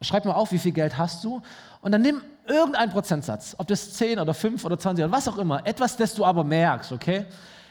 [0.02, 1.42] schreib mal auf, wie viel Geld hast du,
[1.82, 5.38] und dann nimm irgendeinen Prozentsatz, ob das 10 oder 5 oder 20 oder was auch
[5.38, 7.26] immer, etwas, das du aber merkst, okay?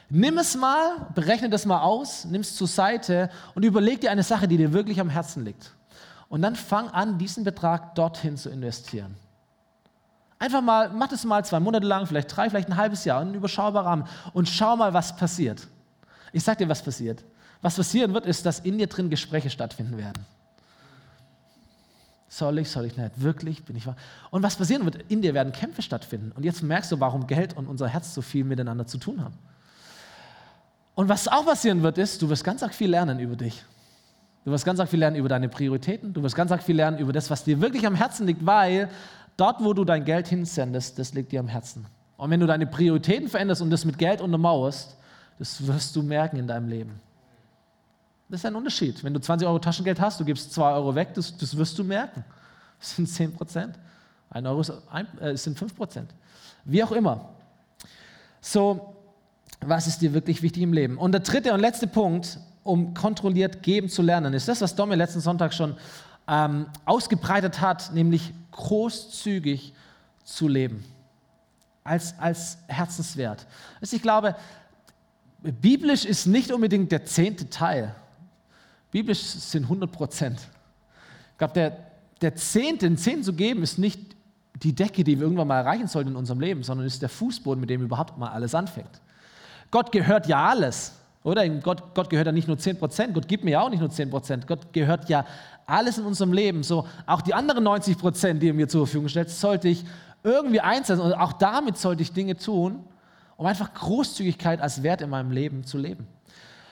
[0.09, 4.23] Nimm es mal, berechne das mal aus, nimm es zur Seite und überleg dir eine
[4.23, 5.71] Sache, die dir wirklich am Herzen liegt.
[6.29, 9.15] Und dann fang an, diesen Betrag dorthin zu investieren.
[10.39, 13.33] Einfach mal, mach das mal zwei Monate lang, vielleicht drei, vielleicht ein halbes Jahr, einen
[13.33, 15.67] überschaubaren Rahmen und schau mal, was passiert.
[16.31, 17.23] Ich sag dir, was passiert.
[17.61, 20.25] Was passieren wird, ist, dass in dir drin Gespräche stattfinden werden.
[22.29, 23.21] Soll ich, soll ich nicht?
[23.21, 23.65] Wirklich?
[23.65, 23.95] Bin ich wahr?
[24.29, 26.31] Und was passieren wird, in dir werden Kämpfe stattfinden.
[26.31, 29.37] Und jetzt merkst du, warum Geld und unser Herz so viel miteinander zu tun haben.
[30.95, 33.63] Und was auch passieren wird, ist, du wirst ganz arg viel lernen über dich.
[34.45, 36.13] Du wirst ganz arg viel lernen über deine Prioritäten.
[36.13, 38.89] Du wirst ganz arg viel lernen über das, was dir wirklich am Herzen liegt, weil
[39.39, 41.85] Dort, wo du dein Geld hinsendest, das liegt dir am Herzen.
[42.17, 44.97] Und wenn du deine Prioritäten veränderst und das mit Geld untermauerst,
[45.37, 46.99] das wirst du merken in deinem Leben.
[48.29, 49.03] Das ist ein Unterschied.
[49.03, 51.83] Wenn du 20 Euro Taschengeld hast, du gibst 2 Euro weg, das, das wirst du
[51.83, 52.23] merken.
[52.79, 53.77] Das sind 10 Prozent.
[54.29, 56.13] 1 Euro ist ein, äh, sind 5 Prozent.
[56.63, 57.27] Wie auch immer.
[58.39, 58.95] So,
[59.59, 60.97] was ist dir wirklich wichtig im Leben?
[60.97, 64.95] Und der dritte und letzte Punkt, um kontrolliert geben zu lernen, ist das, was Domi
[64.95, 65.75] letzten Sonntag schon
[66.29, 69.73] ähm, ausgebreitet hat, nämlich großzügig
[70.23, 70.85] zu leben.
[71.83, 73.45] Als, als Herzenswert.
[73.81, 74.35] Also ich glaube,
[75.41, 77.93] biblisch ist nicht unbedingt der zehnte Teil.
[78.91, 80.39] Biblisch sind 100 Prozent.
[81.31, 81.77] Ich glaube, der,
[82.21, 83.99] der Zehnte, den Zehnten zu geben, ist nicht
[84.55, 87.61] die Decke, die wir irgendwann mal erreichen sollten in unserem Leben, sondern ist der Fußboden,
[87.61, 89.01] mit dem überhaupt mal alles anfängt.
[89.71, 90.93] Gott gehört ja alles.
[91.23, 93.89] Oder Gott, Gott gehört ja nicht nur 10%, Gott gibt mir ja auch nicht nur
[93.89, 95.25] 10%, Gott gehört ja
[95.65, 96.63] alles in unserem Leben.
[96.63, 99.85] So auch die anderen 90%, die er mir zur Verfügung stellt, sollte ich
[100.23, 102.83] irgendwie einsetzen und auch damit sollte ich Dinge tun,
[103.37, 106.07] um einfach Großzügigkeit als Wert in meinem Leben zu leben.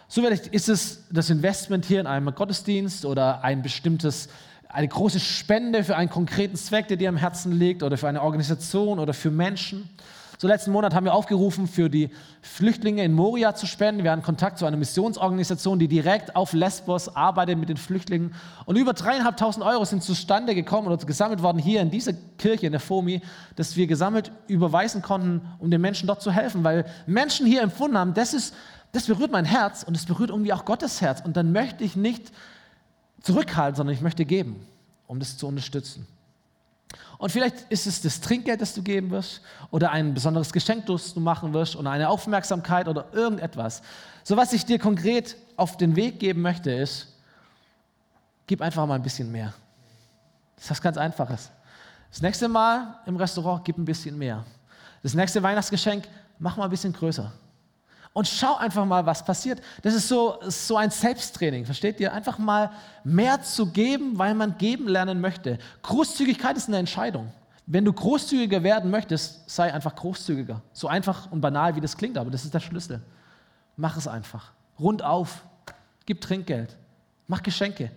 [0.09, 4.29] So vielleicht ist es das Investment hier in einem Gottesdienst oder ein bestimmtes,
[4.69, 8.21] eine große Spende für einen konkreten Zweck, der dir am Herzen liegt oder für eine
[8.21, 9.89] Organisation oder für Menschen.
[10.39, 12.11] So letzten Monat haben wir aufgerufen, für die
[12.43, 14.03] Flüchtlinge in Moria zu spenden.
[14.03, 18.35] Wir hatten Kontakt zu einer Missionsorganisation, die direkt auf Lesbos arbeitet mit den Flüchtlingen.
[18.65, 22.71] Und über dreieinhalbtausend Euro sind zustande gekommen oder gesammelt worden hier in dieser Kirche in
[22.71, 23.21] der FOMI,
[23.55, 27.97] dass wir gesammelt überweisen konnten, um den Menschen dort zu helfen, weil Menschen hier empfunden
[27.97, 28.53] haben, das ist,
[28.91, 31.21] das berührt mein Herz und es berührt irgendwie auch Gottes Herz.
[31.21, 32.31] Und dann möchte ich nicht
[33.21, 34.65] zurückhalten, sondern ich möchte geben,
[35.07, 36.07] um das zu unterstützen.
[37.17, 41.13] Und vielleicht ist es das Trinkgeld, das du geben wirst, oder ein besonderes Geschenk, das
[41.13, 43.81] du machen wirst, oder eine Aufmerksamkeit oder irgendetwas.
[44.23, 47.07] So, was ich dir konkret auf den Weg geben möchte, ist,
[48.45, 49.53] gib einfach mal ein bisschen mehr.
[50.55, 51.49] Das ist was ganz Einfaches.
[52.11, 54.45] Das nächste Mal im Restaurant, gib ein bisschen mehr.
[55.03, 56.07] Das nächste Weihnachtsgeschenk,
[56.39, 57.33] mach mal ein bisschen größer
[58.13, 59.61] und schau einfach mal, was passiert.
[59.81, 62.11] Das ist so, so ein Selbsttraining, versteht ihr?
[62.13, 62.71] Einfach mal
[63.03, 65.59] mehr zu geben, weil man geben lernen möchte.
[65.83, 67.31] Großzügigkeit ist eine Entscheidung.
[67.65, 70.61] Wenn du großzügiger werden möchtest, sei einfach großzügiger.
[70.73, 73.01] So einfach und banal, wie das klingt, aber das ist der Schlüssel.
[73.75, 74.53] Mach es einfach.
[74.79, 75.43] Rund auf.
[76.05, 76.77] Gib Trinkgeld.
[77.27, 77.91] Mach Geschenke.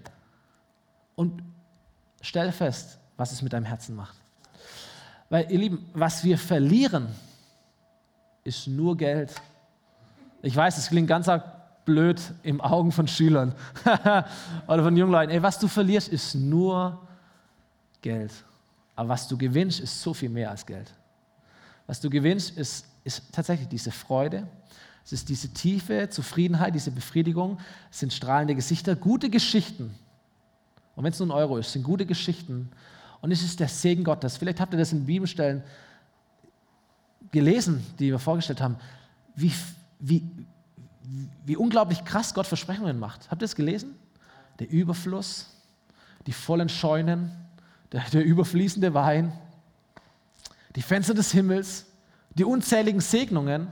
[1.15, 1.43] Und
[2.21, 4.17] stell fest, was es mit deinem Herzen macht.
[5.29, 7.09] Weil, ihr Lieben, was wir verlieren,
[8.43, 9.33] ist nur Geld
[10.43, 11.29] ich weiß, es klingt ganz
[11.85, 13.55] blöd im Augen von Schülern
[14.67, 15.33] oder von jungen Leuten.
[15.33, 17.01] Ey, was du verlierst, ist nur
[18.03, 18.33] Geld.
[18.97, 20.93] Aber was du gewinnst, ist so viel mehr als Geld.
[21.87, 24.47] Was du gewinnst, ist, ist tatsächlich diese Freude,
[25.05, 27.59] es ist diese tiefe Zufriedenheit, diese Befriedigung,
[27.91, 29.95] es sind strahlende Gesichter, gute Geschichten.
[30.95, 32.71] Und wenn es nur ein Euro ist, sind gute Geschichten.
[33.21, 34.37] Und es ist der Segen Gottes.
[34.37, 35.63] Vielleicht habt ihr das in Bibelstellen
[37.33, 38.77] gelesen, die wir vorgestellt haben.
[39.35, 39.53] Wie,
[40.01, 40.29] wie,
[41.45, 43.31] wie unglaublich krass Gott Versprechungen macht.
[43.31, 43.95] Habt ihr es gelesen?
[44.59, 45.57] Der Überfluss,
[46.27, 47.31] die vollen Scheunen,
[47.93, 49.33] der, der überfließende Wein,
[50.77, 51.87] die Fenster des Himmels,
[52.35, 53.69] die unzähligen Segnungen.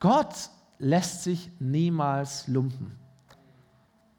[0.00, 0.34] Gott
[0.78, 2.98] lässt sich niemals lumpen.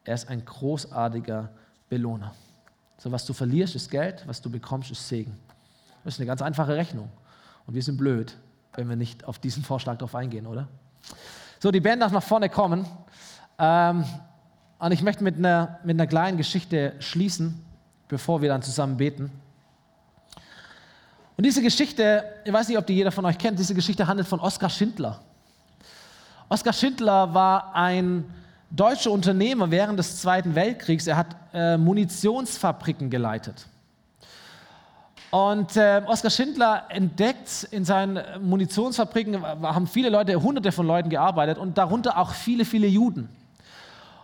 [0.06, 1.50] Er ist ein großartiger
[1.90, 2.34] Belohner.
[2.98, 5.38] So, was du verlierst, ist Geld, was du bekommst, ist Segen.
[6.04, 7.10] Das ist eine ganz einfache Rechnung.
[7.66, 8.38] Und wir sind blöd,
[8.74, 10.68] wenn wir nicht auf diesen Vorschlag drauf eingehen, oder?
[11.60, 12.86] So, die Band darf nach vorne kommen.
[13.58, 14.04] Ähm,
[14.80, 17.64] und ich möchte mit einer, mit einer kleinen Geschichte schließen,
[18.08, 19.32] bevor wir dann zusammen beten.
[21.38, 24.28] Und diese Geschichte, ich weiß nicht, ob die jeder von euch kennt, diese Geschichte handelt
[24.28, 25.22] von Oskar Schindler.
[26.50, 28.26] Oskar Schindler war ein
[28.70, 31.08] deutscher Unternehmer während des Zweiten Weltkriegs.
[31.08, 33.68] Er hat äh, Munitionsfabriken geleitet.
[35.34, 41.58] Und äh, Oskar Schindler entdeckt in seinen Munitionsfabriken, haben viele Leute, hunderte von Leuten gearbeitet
[41.58, 43.30] und darunter auch viele, viele Juden.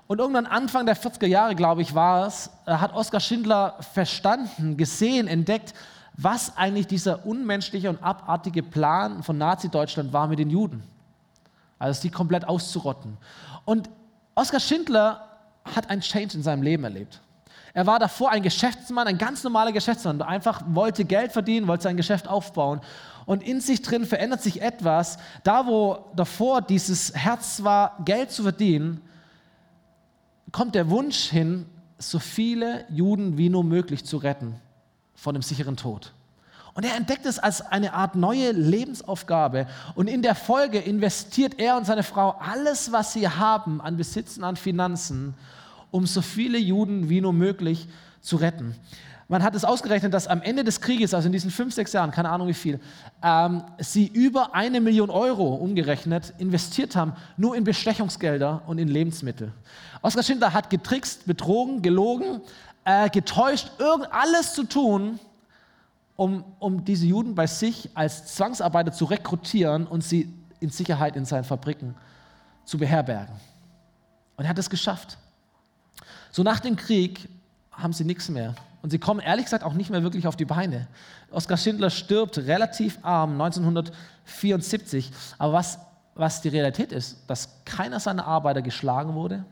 [0.05, 4.77] Und irgendwann Anfang der 40er Jahre, glaube ich, war es, äh, hat Oskar Schindler verstanden,
[4.77, 5.73] gesehen, entdeckt,
[6.13, 10.83] was eigentlich dieser unmenschliche und abartige Plan von Nazi-Deutschland war mit den Juden.
[11.79, 13.17] Also sie komplett auszurotten.
[13.65, 13.89] Und
[14.35, 15.27] Oskar Schindler
[15.75, 17.19] hat einen Change in seinem Leben erlebt.
[17.73, 21.97] Er war davor ein Geschäftsmann, ein ganz normaler Geschäftsmann, einfach wollte Geld verdienen, wollte sein
[21.97, 22.81] Geschäft aufbauen.
[23.25, 25.17] Und in sich drin verändert sich etwas.
[25.43, 29.01] Da, wo davor dieses Herz war, Geld zu verdienen,
[30.51, 31.65] kommt der Wunsch hin,
[31.99, 34.55] so viele Juden wie nur möglich zu retten
[35.13, 36.13] von dem sicheren Tod.
[36.73, 39.67] Und er entdeckt es als eine Art neue Lebensaufgabe.
[39.95, 44.43] Und in der Folge investiert er und seine Frau alles, was sie haben an Besitzen,
[44.43, 45.35] an Finanzen,
[45.91, 47.87] um so viele Juden wie nur möglich
[48.21, 48.75] zu retten.
[49.31, 52.09] Man hat es ausgerechnet, dass am Ende des Krieges, also in diesen fünf, sechs Jahren,
[52.09, 52.79] keine Ahnung wie viel,
[53.21, 59.51] ähm, sie über eine Million Euro umgerechnet investiert haben, nur in Bestechungsgelder und in Lebensmittel.
[60.01, 62.41] Oskar Schindler hat getrickst, betrogen, gelogen,
[62.85, 65.19] äh, getäuscht, irgend alles zu tun,
[66.15, 70.27] um, um diese Juden bei sich als Zwangsarbeiter zu rekrutieren und sie
[70.59, 71.93] in Sicherheit in seinen Fabriken
[72.65, 73.35] zu beherbergen.
[74.37, 75.19] Und er hat es geschafft.
[76.31, 77.27] So nach dem Krieg
[77.71, 78.55] haben sie nichts mehr.
[78.81, 80.87] Und sie kommen ehrlich gesagt auch nicht mehr wirklich auf die Beine.
[81.31, 85.11] Oskar Schindler stirbt relativ arm 1974.
[85.37, 85.79] Aber was,
[86.15, 89.43] was die Realität ist, dass keiner seiner Arbeiter geschlagen wurde,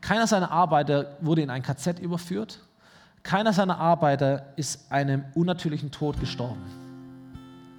[0.00, 2.60] keiner seiner Arbeiter wurde in ein KZ überführt,
[3.22, 6.62] keiner seiner Arbeiter ist einem unnatürlichen Tod gestorben.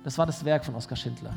[0.04, 1.34] Das war das Werk von Oskar Schindler.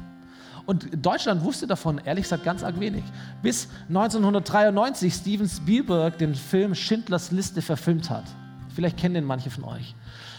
[0.68, 3.02] Und Deutschland wusste davon ehrlich gesagt ganz arg wenig.
[3.42, 8.24] Bis 1993 Steven Spielberg den Film Schindlers Liste verfilmt hat.
[8.74, 9.94] Vielleicht kennen den manche von euch.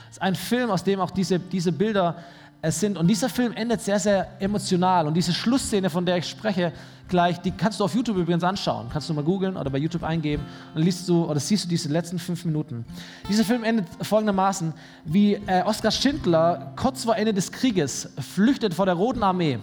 [0.07, 2.15] Es ist ein Film, aus dem auch diese, diese Bilder
[2.61, 2.99] es sind.
[2.99, 5.07] Und dieser Film endet sehr, sehr emotional.
[5.07, 6.73] Und diese Schlussszene, von der ich spreche,
[7.07, 8.85] gleich, die kannst du auf YouTube übrigens anschauen.
[8.93, 10.43] Kannst du mal googeln oder bei YouTube eingeben
[10.75, 12.85] und liest du oder siehst du diese letzten fünf Minuten.
[13.27, 14.73] Dieser Film endet folgendermaßen,
[15.05, 19.57] wie äh, Oskar Schindler kurz vor Ende des Krieges flüchtet vor der Roten Armee.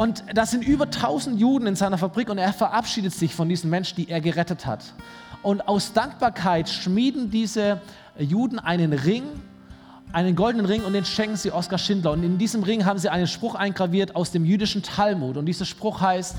[0.00, 3.68] Und das sind über 1000 Juden in seiner Fabrik und er verabschiedet sich von diesen
[3.68, 4.94] Menschen, die er gerettet hat.
[5.42, 7.82] Und aus Dankbarkeit schmieden diese
[8.18, 9.24] Juden einen Ring
[10.14, 12.12] einen goldenen Ring und den schenken sie Oskar Schindler.
[12.12, 15.36] Und in diesem Ring haben sie einen Spruch eingraviert aus dem jüdischen Talmud.
[15.36, 16.34] Und dieser Spruch heißt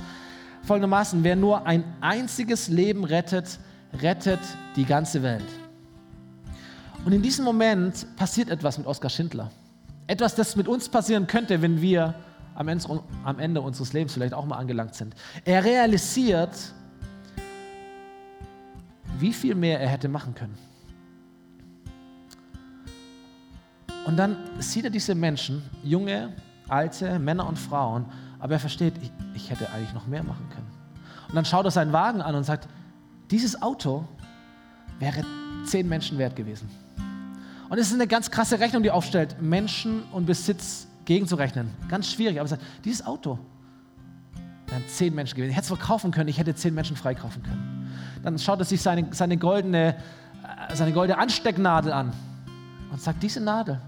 [0.64, 3.60] folgendermaßen, wer nur ein einziges Leben rettet,
[4.02, 4.40] rettet
[4.76, 5.46] die ganze Welt.
[7.06, 9.52] Und in diesem Moment passiert etwas mit Oskar Schindler.
[10.08, 12.16] Etwas, das mit uns passieren könnte, wenn wir
[12.56, 15.16] am Ende, am Ende unseres Lebens vielleicht auch mal angelangt sind.
[15.46, 16.74] Er realisiert,
[19.20, 20.58] wie viel mehr er hätte machen können.
[24.06, 26.34] Und dann sieht er diese Menschen, junge,
[26.68, 28.06] alte, Männer und Frauen,
[28.40, 30.68] aber er versteht, ich, ich hätte eigentlich noch mehr machen können.
[31.28, 32.68] Und dann schaut er seinen Wagen an und sagt,
[33.30, 34.06] dieses Auto
[35.00, 35.24] wäre
[35.66, 36.70] zehn Menschen wert gewesen.
[37.70, 41.70] Und es ist eine ganz krasse Rechnung, die aufstellt, Menschen und Besitz gegenzurechnen.
[41.88, 43.40] Ganz schwierig, aber er sagt, dieses Auto
[44.68, 45.52] wären zehn Menschen gewesen.
[45.52, 47.92] Ich hätte es verkaufen können, ich hätte zehn Menschen freikaufen können.
[48.24, 49.96] Dann schaut er sich seine, seine, goldene,
[50.70, 52.14] äh, seine goldene Anstecknadel an
[52.92, 53.82] und sagt, diese Nadel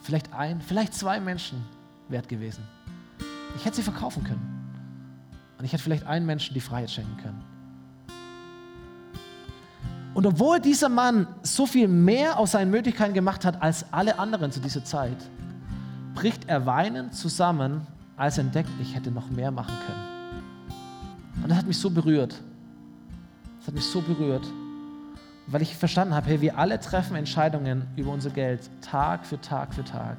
[0.00, 1.64] vielleicht ein, vielleicht zwei Menschen
[2.08, 2.62] wert gewesen.
[3.56, 4.50] Ich hätte sie verkaufen können.
[5.58, 7.42] Und ich hätte vielleicht einen Menschen die Freiheit schenken können.
[10.12, 14.52] Und obwohl dieser Mann so viel mehr aus seinen Möglichkeiten gemacht hat als alle anderen
[14.52, 15.16] zu dieser Zeit,
[16.14, 17.86] bricht er weinend zusammen,
[18.16, 21.42] als er entdeckt, ich hätte noch mehr machen können.
[21.42, 22.40] Und das hat mich so berührt.
[23.58, 24.46] Das hat mich so berührt
[25.46, 29.74] weil ich verstanden habe, hey, wir alle treffen Entscheidungen über unser Geld Tag für Tag
[29.74, 30.16] für Tag.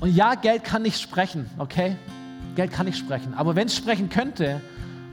[0.00, 1.96] Und ja, Geld kann nicht sprechen, okay?
[2.56, 3.32] Geld kann nicht sprechen.
[3.34, 4.60] Aber wenn es sprechen könnte,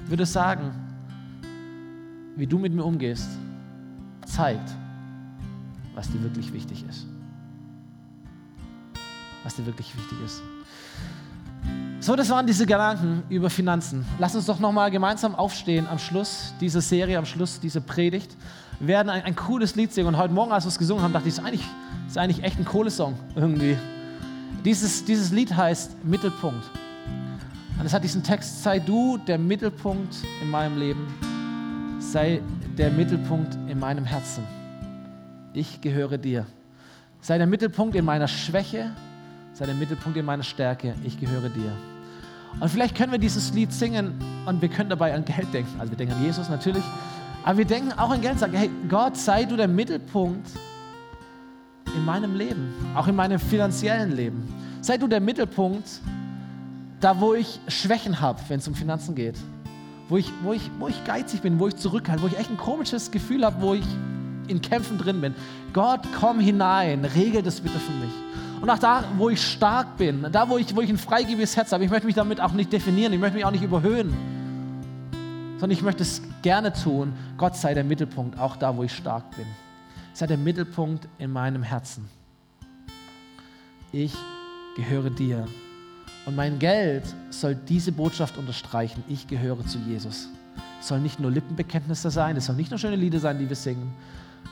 [0.07, 0.71] würde es sagen,
[2.35, 3.29] wie du mit mir umgehst,
[4.25, 4.69] zeigt,
[5.95, 7.07] was dir wirklich wichtig ist.
[9.43, 10.41] Was dir wirklich wichtig ist.
[11.99, 14.05] So, das waren diese Gedanken über Finanzen.
[14.17, 18.35] Lass uns doch nochmal gemeinsam aufstehen am Schluss dieser Serie, am Schluss dieser Predigt.
[18.79, 21.13] Wir werden ein, ein cooles Lied singen und heute Morgen, als wir es gesungen haben,
[21.13, 21.67] dachte ich, das ist eigentlich,
[22.07, 23.77] ist eigentlich echt ein cooles Song irgendwie.
[24.65, 26.71] Dieses, dieses Lied heißt Mittelpunkt.
[27.79, 31.07] Und es hat diesen Text, sei du der Mittelpunkt in meinem Leben,
[31.99, 32.41] sei
[32.77, 34.43] der Mittelpunkt in meinem Herzen.
[35.53, 36.47] Ich gehöre dir.
[37.21, 38.91] Sei der Mittelpunkt in meiner Schwäche,
[39.61, 40.95] sei der Mittelpunkt in meiner Stärke.
[41.03, 41.71] Ich gehöre dir.
[42.59, 44.15] Und vielleicht können wir dieses Lied singen
[44.47, 45.79] und wir können dabei an Geld denken.
[45.79, 46.83] Also wir denken an Jesus natürlich,
[47.43, 50.49] aber wir denken auch an Geld sagen, hey Gott, sei du der Mittelpunkt
[51.95, 54.51] in meinem Leben, auch in meinem finanziellen Leben.
[54.81, 56.01] Sei du der Mittelpunkt,
[56.99, 59.37] da wo ich Schwächen habe, wenn es um Finanzen geht.
[60.09, 62.57] Wo ich, wo, ich, wo ich geizig bin, wo ich zurückhalte, wo ich echt ein
[62.57, 63.85] komisches Gefühl habe, wo ich
[64.47, 65.35] in Kämpfen drin bin.
[65.71, 68.30] Gott, komm hinein, regel das bitte für mich.
[68.61, 71.71] Und auch da, wo ich stark bin, da, wo ich, wo ich ein freigebiges Herz
[71.71, 74.13] habe, ich möchte mich damit auch nicht definieren, ich möchte mich auch nicht überhöhen,
[75.53, 77.13] sondern ich möchte es gerne tun.
[77.37, 79.47] Gott sei der Mittelpunkt, auch da, wo ich stark bin.
[80.13, 82.07] Sei der Mittelpunkt in meinem Herzen.
[83.91, 84.13] Ich
[84.75, 85.47] gehöre dir.
[86.27, 89.03] Und mein Geld soll diese Botschaft unterstreichen.
[89.07, 90.29] Ich gehöre zu Jesus.
[90.79, 93.55] Es soll nicht nur Lippenbekenntnisse sein, es soll nicht nur schöne Lieder sein, die wir
[93.55, 93.91] singen,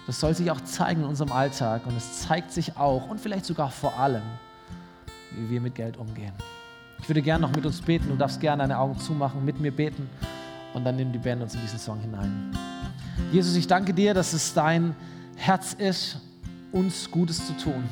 [0.07, 3.45] das soll sich auch zeigen in unserem Alltag und es zeigt sich auch und vielleicht
[3.45, 4.23] sogar vor allem,
[5.35, 6.33] wie wir mit Geld umgehen.
[7.01, 8.09] Ich würde gerne noch mit uns beten.
[8.09, 10.09] Du darfst gerne deine Augen zumachen, mit mir beten
[10.73, 12.51] und dann nimm die Band uns in diesen Song hinein.
[13.31, 14.95] Jesus, ich danke dir, dass es dein
[15.35, 16.19] Herz ist,
[16.71, 17.83] uns Gutes zu tun.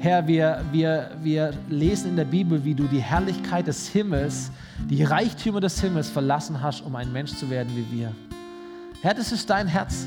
[0.00, 4.50] Herr, wir, wir, wir lesen in der Bibel, wie du die Herrlichkeit des Himmels,
[4.88, 8.12] die Reichtümer des Himmels verlassen hast, um ein Mensch zu werden wie wir.
[9.02, 10.06] Herr, das ist dein Herz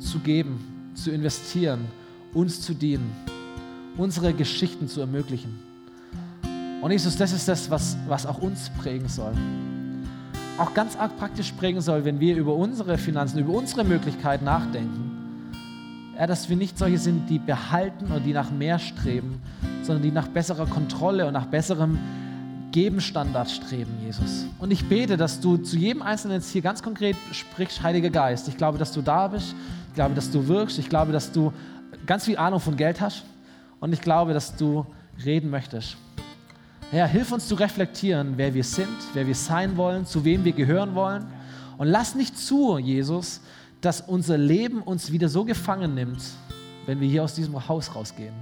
[0.00, 1.86] zu geben, zu investieren,
[2.34, 3.12] uns zu dienen,
[3.96, 5.58] unsere Geschichten zu ermöglichen.
[6.80, 9.32] Und Jesus, das ist das, was, was auch uns prägen soll.
[10.58, 15.10] Auch ganz arg praktisch prägen soll, wenn wir über unsere Finanzen, über unsere Möglichkeiten nachdenken.
[16.18, 19.40] Ja, dass wir nicht solche sind, die behalten oder die nach mehr streben,
[19.82, 21.98] sondern die nach besserer Kontrolle und nach besserem
[22.72, 24.46] Gebenstandard streben, Jesus.
[24.58, 28.46] Und ich bete, dass du zu jedem Einzelnen jetzt hier ganz konkret sprichst, Heiliger Geist.
[28.48, 29.54] Ich glaube, dass du da bist.
[30.00, 30.78] Glaube, dass du wirkst.
[30.78, 31.52] Ich glaube, dass du
[32.06, 33.22] ganz viel Ahnung von Geld hast.
[33.80, 34.86] Und ich glaube, dass du
[35.26, 35.98] reden möchtest.
[36.90, 40.52] Herr, hilf uns zu reflektieren, wer wir sind, wer wir sein wollen, zu wem wir
[40.52, 41.26] gehören wollen.
[41.76, 43.42] Und lass nicht zu, Jesus,
[43.82, 46.22] dass unser Leben uns wieder so gefangen nimmt,
[46.86, 48.32] wenn wir hier aus diesem Haus rausgehen.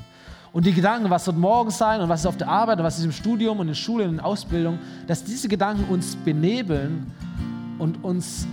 [0.52, 3.00] Und die Gedanken, was wird morgen sein und was ist auf der Arbeit und was
[3.00, 4.78] ist im Studium und in Schule und in Ausbildung,
[5.08, 7.10] dass diese Gedanken uns benebeln
[7.80, 8.46] und uns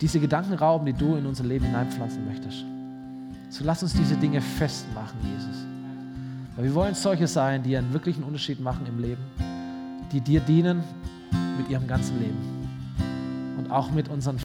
[0.00, 2.64] diese Gedanken rauben, die du in unser Leben hineinpflanzen möchtest.
[3.50, 5.64] So lass uns diese Dinge festmachen, Jesus.
[6.54, 9.22] Weil wir wollen solche sein, die einen wirklichen Unterschied machen im Leben,
[10.12, 10.82] die dir dienen
[11.56, 12.36] mit ihrem ganzen Leben
[13.56, 14.36] und auch mit unseren